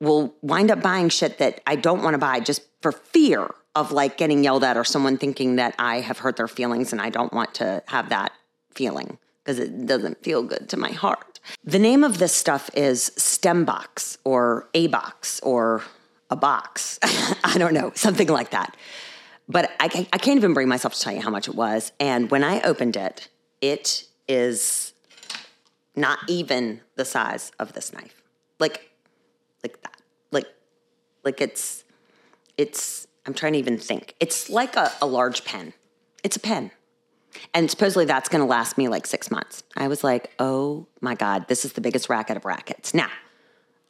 will 0.00 0.34
wind 0.42 0.70
up 0.70 0.82
buying 0.82 1.08
shit 1.08 1.38
that 1.38 1.60
I 1.66 1.76
don't 1.76 2.02
want 2.02 2.14
to 2.14 2.18
buy 2.18 2.40
just 2.40 2.62
for 2.80 2.92
fear 2.92 3.48
of 3.74 3.90
like 3.90 4.16
getting 4.16 4.44
yelled 4.44 4.62
at 4.62 4.76
or 4.76 4.84
someone 4.84 5.18
thinking 5.18 5.56
that 5.56 5.74
I 5.78 6.00
have 6.00 6.18
hurt 6.18 6.36
their 6.36 6.46
feelings 6.46 6.92
and 6.92 7.00
I 7.00 7.10
don't 7.10 7.32
want 7.32 7.54
to 7.54 7.82
have 7.88 8.10
that 8.10 8.32
feeling 8.72 9.18
because 9.44 9.58
it 9.58 9.86
doesn't 9.86 10.22
feel 10.22 10.42
good 10.42 10.68
to 10.70 10.76
my 10.76 10.90
heart. 10.90 11.40
The 11.62 11.78
name 11.78 12.02
of 12.02 12.18
this 12.18 12.34
stuff 12.34 12.70
is 12.74 13.10
Stembox 13.16 14.16
or 14.24 14.68
A 14.72 14.86
box 14.86 15.38
or 15.40 15.82
a 16.30 16.36
box. 16.36 16.98
I 17.44 17.58
don't 17.58 17.74
know, 17.74 17.92
something 17.94 18.28
like 18.28 18.50
that. 18.50 18.74
But 19.46 19.70
I, 19.78 20.06
I 20.12 20.18
can't 20.18 20.38
even 20.38 20.54
bring 20.54 20.68
myself 20.68 20.94
to 20.94 21.00
tell 21.00 21.12
you 21.12 21.20
how 21.20 21.28
much 21.28 21.48
it 21.48 21.54
was. 21.54 21.92
And 22.00 22.30
when 22.30 22.42
I 22.42 22.62
opened 22.62 22.96
it, 22.96 23.28
it 23.60 24.04
is 24.26 24.94
not 25.94 26.18
even 26.28 26.80
the 26.96 27.04
size 27.04 27.52
of 27.58 27.74
this 27.74 27.92
knife. 27.92 28.22
Like, 28.58 28.90
like 29.62 29.82
that. 29.82 30.00
Like, 30.30 30.46
like 31.24 31.42
it's, 31.42 31.84
it's, 32.56 33.06
I'm 33.26 33.34
trying 33.34 33.52
to 33.52 33.58
even 33.58 33.76
think. 33.76 34.14
It's 34.18 34.48
like 34.48 34.76
a, 34.76 34.90
a 35.02 35.06
large 35.06 35.44
pen. 35.44 35.74
It's 36.22 36.36
a 36.36 36.40
pen. 36.40 36.70
And 37.52 37.70
supposedly 37.70 38.04
that's 38.04 38.28
going 38.28 38.40
to 38.40 38.46
last 38.46 38.78
me 38.78 38.88
like 38.88 39.06
six 39.06 39.30
months. 39.30 39.62
I 39.76 39.88
was 39.88 40.04
like, 40.04 40.32
oh 40.38 40.86
my 41.00 41.14
God, 41.14 41.46
this 41.48 41.64
is 41.64 41.72
the 41.72 41.80
biggest 41.80 42.08
racket 42.08 42.36
of 42.36 42.44
rackets. 42.44 42.94
Now, 42.94 43.10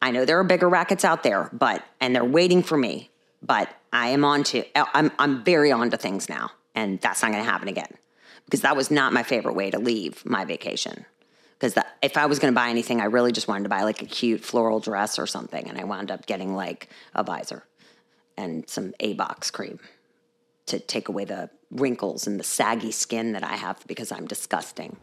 I 0.02 0.10
know 0.10 0.24
there 0.24 0.38
are 0.38 0.44
bigger 0.44 0.68
rackets 0.68 1.04
out 1.04 1.22
there, 1.22 1.48
but, 1.52 1.82
and 2.00 2.14
they're 2.14 2.24
waiting 2.24 2.62
for 2.62 2.76
me, 2.76 3.10
but 3.42 3.68
I 3.92 4.08
am 4.08 4.24
on 4.24 4.44
to, 4.44 4.64
uh, 4.74 4.84
I'm, 4.92 5.10
I'm 5.18 5.44
very 5.44 5.72
on 5.72 5.90
to 5.90 5.96
things 5.96 6.28
now. 6.28 6.50
And 6.74 7.00
that's 7.00 7.22
not 7.22 7.30
going 7.30 7.44
to 7.44 7.50
happen 7.50 7.68
again 7.68 7.92
because 8.44 8.62
that 8.62 8.76
was 8.76 8.90
not 8.90 9.12
my 9.12 9.22
favorite 9.22 9.54
way 9.54 9.70
to 9.70 9.78
leave 9.78 10.24
my 10.26 10.44
vacation. 10.44 11.06
Because 11.58 11.82
if 12.02 12.16
I 12.16 12.26
was 12.26 12.38
going 12.38 12.52
to 12.52 12.54
buy 12.54 12.68
anything, 12.68 13.00
I 13.00 13.04
really 13.04 13.32
just 13.32 13.48
wanted 13.48 13.62
to 13.62 13.68
buy 13.68 13.82
like 13.82 14.02
a 14.02 14.06
cute 14.06 14.44
floral 14.44 14.80
dress 14.80 15.18
or 15.18 15.26
something. 15.26 15.68
And 15.68 15.78
I 15.78 15.84
wound 15.84 16.10
up 16.10 16.26
getting 16.26 16.54
like 16.54 16.88
a 17.14 17.22
visor 17.22 17.64
and 18.36 18.68
some 18.68 18.92
A 19.00 19.14
box 19.14 19.50
cream 19.50 19.78
to 20.66 20.78
take 20.78 21.08
away 21.08 21.24
the 21.24 21.50
wrinkles 21.74 22.26
and 22.26 22.40
the 22.40 22.44
saggy 22.44 22.92
skin 22.92 23.32
that 23.32 23.44
I 23.44 23.56
have 23.56 23.84
because 23.86 24.10
I'm 24.10 24.26
disgusting. 24.26 24.96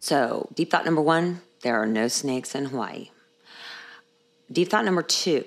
So, 0.00 0.48
deep 0.54 0.70
thought 0.70 0.84
number 0.84 1.02
one 1.02 1.42
there 1.62 1.80
are 1.80 1.86
no 1.86 2.08
snakes 2.08 2.54
in 2.54 2.66
Hawaii. 2.66 3.10
Deep 4.50 4.68
thought 4.68 4.84
number 4.84 5.02
two 5.02 5.44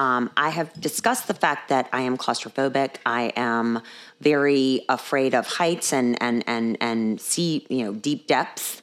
um, 0.00 0.30
I 0.34 0.48
have 0.48 0.72
discussed 0.80 1.28
the 1.28 1.34
fact 1.34 1.68
that 1.68 1.86
I 1.92 2.00
am 2.00 2.16
claustrophobic. 2.16 2.96
I 3.04 3.34
am 3.36 3.82
very 4.22 4.80
afraid 4.88 5.34
of 5.34 5.46
heights 5.46 5.92
and 5.92 6.16
and 6.22 6.42
and 6.46 6.78
and 6.80 7.20
sea, 7.20 7.66
you 7.68 7.84
know, 7.84 7.92
deep 7.92 8.26
depths. 8.26 8.80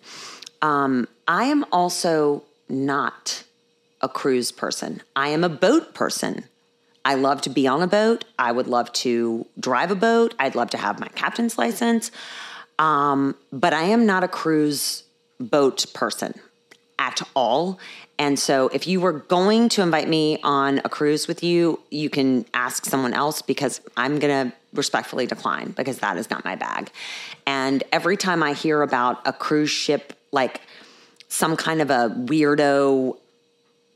Um, 0.62 1.08
I 1.28 1.46
am 1.46 1.66
also 1.72 2.44
not 2.70 3.44
a 4.00 4.08
cruise 4.08 4.52
person. 4.52 5.02
I 5.16 5.30
am 5.30 5.44
a 5.44 5.50
boat 5.50 5.96
person. 5.96 6.44
I 7.08 7.14
love 7.14 7.40
to 7.44 7.50
be 7.50 7.68
on 7.68 7.82
a 7.82 7.88
boat. 7.88 8.26
I 8.38 8.52
would 8.52 8.68
love 8.68 8.92
to 8.94 9.46
drive 9.58 9.92
a 9.92 9.96
boat. 9.96 10.36
I'd 10.40 10.56
love 10.56 10.72
to 10.72 10.78
have 10.78 11.00
my 11.00 11.08
captain's 11.08 11.58
license. 11.58 12.12
Um, 12.80 13.34
but 13.54 13.72
I 13.74 13.84
am 13.84 14.06
not 14.06 14.26
a 14.26 14.28
cruise 14.28 15.04
boat 15.40 15.86
person 15.94 16.34
at 17.00 17.22
all. 17.34 17.80
And 18.20 18.38
so 18.38 18.68
if 18.74 18.88
you 18.88 19.00
were 19.00 19.14
going 19.14 19.70
to 19.70 19.84
invite 19.84 20.10
me 20.10 20.40
on 20.44 20.80
a 20.80 20.90
cruise 20.90 21.30
with 21.30 21.44
you, 21.44 21.80
you 21.92 22.10
can 22.10 22.46
ask 22.54 22.84
someone 22.84 23.14
else 23.14 23.42
because 23.42 23.80
I'm 23.96 24.20
going 24.20 24.50
to 24.50 24.56
respectfully 24.74 25.28
decline 25.28 25.72
because 25.72 26.00
that 26.00 26.18
is 26.18 26.30
not 26.30 26.44
my 26.44 26.58
bag. 26.58 26.92
And 27.46 27.86
every 27.94 28.18
time 28.18 28.44
I 28.44 28.52
hear 28.52 28.82
about 28.82 29.26
a 29.26 29.32
cruise 29.32 29.70
ship, 29.70 30.12
like 30.34 30.60
some 31.30 31.56
kind 31.56 31.82
of 31.82 31.90
a 31.90 32.10
weirdo 32.10 33.16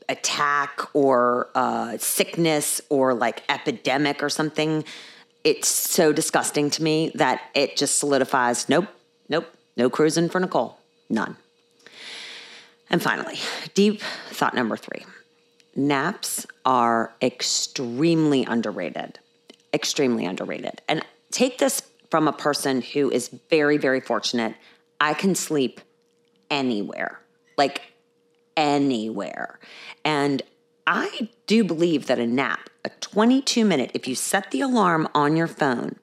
attack 0.08 0.80
or 0.94 1.48
uh, 1.54 1.96
sickness 1.98 2.80
or 2.88 3.14
like 3.14 3.42
epidemic 3.48 4.22
or 4.22 4.28
something, 4.28 4.84
it's 5.44 5.68
so 5.68 6.12
disgusting 6.12 6.70
to 6.70 6.82
me 6.82 7.10
that 7.14 7.42
it 7.54 7.76
just 7.76 7.98
solidifies 7.98 8.68
nope, 8.68 8.88
nope, 9.28 9.46
no 9.76 9.90
cruising 9.90 10.28
for 10.28 10.40
Nicole. 10.40 10.78
None. 11.08 11.36
And 12.90 13.02
finally, 13.02 13.38
deep 13.74 14.00
thought 14.30 14.54
number 14.54 14.76
three 14.76 15.04
naps 15.74 16.46
are 16.64 17.14
extremely 17.22 18.44
underrated. 18.44 19.18
Extremely 19.72 20.26
underrated. 20.26 20.82
And 20.88 21.02
take 21.30 21.58
this 21.58 21.82
from 22.10 22.28
a 22.28 22.32
person 22.32 22.82
who 22.82 23.10
is 23.10 23.28
very, 23.48 23.78
very 23.78 24.00
fortunate. 24.00 24.54
I 25.00 25.14
can 25.14 25.34
sleep 25.34 25.80
anywhere, 26.50 27.18
like 27.56 27.80
anywhere. 28.56 29.58
And 30.04 30.42
I 30.86 31.28
do 31.46 31.64
believe 31.64 32.06
that 32.06 32.18
a 32.18 32.26
nap, 32.26 32.70
a 32.84 32.90
22 33.00 33.64
minute, 33.64 33.90
if 33.94 34.08
you 34.08 34.14
set 34.14 34.50
the 34.50 34.60
alarm 34.60 35.08
on 35.14 35.36
your 35.36 35.46
phone 35.46 35.96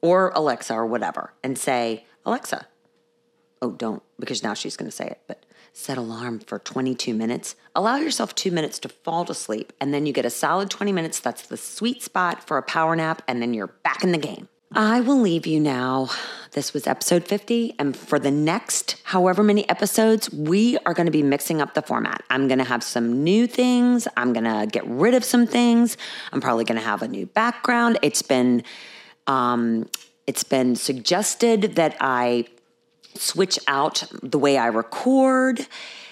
or 0.00 0.30
Alexa 0.34 0.74
or 0.74 0.86
whatever 0.86 1.32
and 1.42 1.58
say, 1.58 2.04
Alexa, 2.26 2.66
oh, 3.62 3.72
don't, 3.72 4.02
because 4.18 4.42
now 4.42 4.54
she's 4.54 4.76
going 4.76 4.90
to 4.90 4.96
say 4.96 5.06
it, 5.06 5.20
but 5.26 5.44
set 5.72 5.96
alarm 5.96 6.40
for 6.40 6.58
22 6.58 7.14
minutes. 7.14 7.54
Allow 7.74 7.96
yourself 7.96 8.34
two 8.34 8.50
minutes 8.50 8.78
to 8.80 8.88
fall 8.88 9.24
to 9.24 9.34
sleep, 9.34 9.72
and 9.80 9.94
then 9.94 10.06
you 10.06 10.12
get 10.12 10.26
a 10.26 10.30
solid 10.30 10.70
20 10.70 10.92
minutes. 10.92 11.20
That's 11.20 11.46
the 11.46 11.56
sweet 11.56 12.02
spot 12.02 12.46
for 12.46 12.58
a 12.58 12.62
power 12.62 12.96
nap, 12.96 13.22
and 13.28 13.40
then 13.40 13.54
you're 13.54 13.68
back 13.68 14.02
in 14.02 14.12
the 14.12 14.18
game. 14.18 14.48
I 14.72 15.00
will 15.00 15.18
leave 15.18 15.46
you 15.46 15.60
now. 15.60 16.10
This 16.52 16.74
was 16.74 16.86
episode 16.86 17.24
50. 17.24 17.74
And 17.78 17.96
for 17.96 18.18
the 18.18 18.30
next 18.30 19.00
however 19.04 19.42
many 19.42 19.66
episodes, 19.68 20.30
we 20.30 20.76
are 20.84 20.92
going 20.92 21.06
to 21.06 21.12
be 21.12 21.22
mixing 21.22 21.62
up 21.62 21.72
the 21.72 21.80
format. 21.80 22.22
I'm 22.28 22.48
going 22.48 22.58
to 22.58 22.64
have 22.64 22.82
some 22.82 23.24
new 23.24 23.46
things. 23.46 24.06
I'm 24.16 24.34
going 24.34 24.44
to 24.44 24.66
get 24.70 24.86
rid 24.86 25.14
of 25.14 25.24
some 25.24 25.46
things. 25.46 25.96
I'm 26.32 26.42
probably 26.42 26.64
going 26.64 26.78
to 26.78 26.84
have 26.84 27.00
a 27.00 27.08
new 27.08 27.24
background. 27.24 27.98
It's 28.02 28.20
been, 28.20 28.62
um, 29.26 29.88
it's 30.26 30.44
been 30.44 30.76
suggested 30.76 31.76
that 31.76 31.96
I 31.98 32.44
switch 33.14 33.58
out 33.68 34.04
the 34.22 34.38
way 34.38 34.58
I 34.58 34.66
record. 34.66 35.66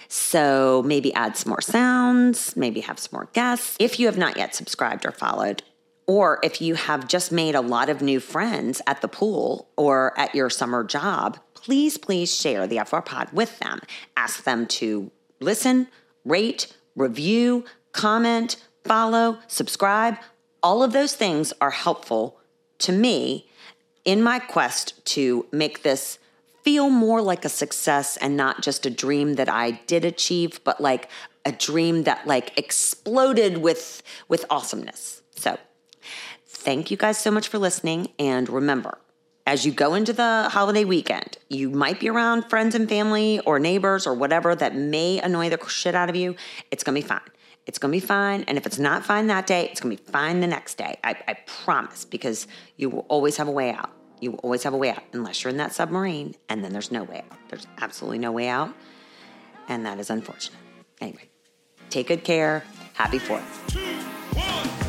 So 0.08 0.82
maybe 0.86 1.12
add 1.12 1.36
some 1.36 1.50
more 1.50 1.60
sounds, 1.60 2.56
maybe 2.56 2.80
have 2.80 2.98
some 2.98 3.10
more 3.12 3.28
guests. 3.34 3.76
If 3.78 4.00
you 4.00 4.06
have 4.06 4.16
not 4.16 4.38
yet 4.38 4.54
subscribed 4.54 5.04
or 5.04 5.10
followed, 5.10 5.62
or 6.06 6.38
if 6.42 6.60
you 6.60 6.74
have 6.74 7.08
just 7.08 7.32
made 7.32 7.54
a 7.54 7.60
lot 7.60 7.88
of 7.88 8.00
new 8.00 8.20
friends 8.20 8.80
at 8.86 9.00
the 9.00 9.08
pool 9.08 9.68
or 9.76 10.18
at 10.18 10.34
your 10.34 10.48
summer 10.48 10.84
job, 10.84 11.38
please, 11.54 11.98
please 11.98 12.34
share 12.34 12.66
the 12.66 12.80
FR 12.84 13.00
Pod 13.00 13.32
with 13.32 13.58
them. 13.58 13.80
Ask 14.16 14.44
them 14.44 14.66
to 14.66 15.10
listen, 15.40 15.88
rate, 16.24 16.72
review, 16.94 17.64
comment, 17.92 18.56
follow, 18.84 19.38
subscribe. 19.48 20.16
All 20.62 20.82
of 20.82 20.92
those 20.92 21.14
things 21.14 21.52
are 21.60 21.70
helpful 21.70 22.38
to 22.78 22.92
me 22.92 23.48
in 24.04 24.22
my 24.22 24.38
quest 24.38 25.04
to 25.06 25.46
make 25.50 25.82
this 25.82 26.18
feel 26.62 26.90
more 26.90 27.20
like 27.20 27.44
a 27.44 27.48
success 27.48 28.16
and 28.16 28.36
not 28.36 28.62
just 28.62 28.86
a 28.86 28.90
dream 28.90 29.34
that 29.34 29.48
I 29.48 29.72
did 29.86 30.04
achieve, 30.04 30.60
but 30.64 30.80
like 30.80 31.08
a 31.44 31.52
dream 31.52 32.04
that 32.04 32.26
like 32.26 32.56
exploded 32.58 33.58
with 33.58 34.02
with 34.28 34.44
awesomeness. 34.50 35.22
So 35.36 35.58
Thank 36.66 36.90
you 36.90 36.96
guys 36.96 37.16
so 37.16 37.30
much 37.30 37.46
for 37.46 37.58
listening. 37.58 38.08
And 38.18 38.48
remember, 38.48 38.98
as 39.46 39.64
you 39.64 39.70
go 39.70 39.94
into 39.94 40.12
the 40.12 40.48
holiday 40.50 40.84
weekend, 40.84 41.38
you 41.48 41.70
might 41.70 42.00
be 42.00 42.08
around 42.08 42.50
friends 42.50 42.74
and 42.74 42.88
family 42.88 43.38
or 43.46 43.60
neighbors 43.60 44.04
or 44.04 44.14
whatever 44.14 44.52
that 44.56 44.74
may 44.74 45.20
annoy 45.20 45.48
the 45.48 45.64
shit 45.68 45.94
out 45.94 46.10
of 46.10 46.16
you. 46.16 46.34
It's 46.72 46.82
going 46.82 47.00
to 47.00 47.02
be 47.02 47.06
fine. 47.06 47.20
It's 47.66 47.78
going 47.78 47.92
to 47.92 48.00
be 48.00 48.04
fine. 48.04 48.42
And 48.48 48.58
if 48.58 48.66
it's 48.66 48.80
not 48.80 49.06
fine 49.06 49.28
that 49.28 49.46
day, 49.46 49.68
it's 49.70 49.80
going 49.80 49.96
to 49.96 50.02
be 50.02 50.10
fine 50.10 50.40
the 50.40 50.48
next 50.48 50.76
day. 50.76 50.98
I, 51.04 51.14
I 51.28 51.34
promise, 51.46 52.04
because 52.04 52.48
you 52.76 52.90
will 52.90 53.06
always 53.08 53.36
have 53.36 53.46
a 53.46 53.52
way 53.52 53.70
out. 53.70 53.92
You 54.20 54.32
will 54.32 54.40
always 54.40 54.64
have 54.64 54.74
a 54.74 54.76
way 54.76 54.90
out, 54.90 55.04
unless 55.12 55.44
you're 55.44 55.52
in 55.52 55.58
that 55.58 55.72
submarine, 55.72 56.34
and 56.48 56.64
then 56.64 56.72
there's 56.72 56.90
no 56.90 57.04
way 57.04 57.22
out. 57.30 57.38
There's 57.48 57.68
absolutely 57.78 58.18
no 58.18 58.32
way 58.32 58.48
out. 58.48 58.74
And 59.68 59.86
that 59.86 60.00
is 60.00 60.10
unfortunate. 60.10 60.58
Anyway, 61.00 61.28
take 61.90 62.08
good 62.08 62.24
care. 62.24 62.64
Happy 62.94 63.20
4th. 63.20 64.85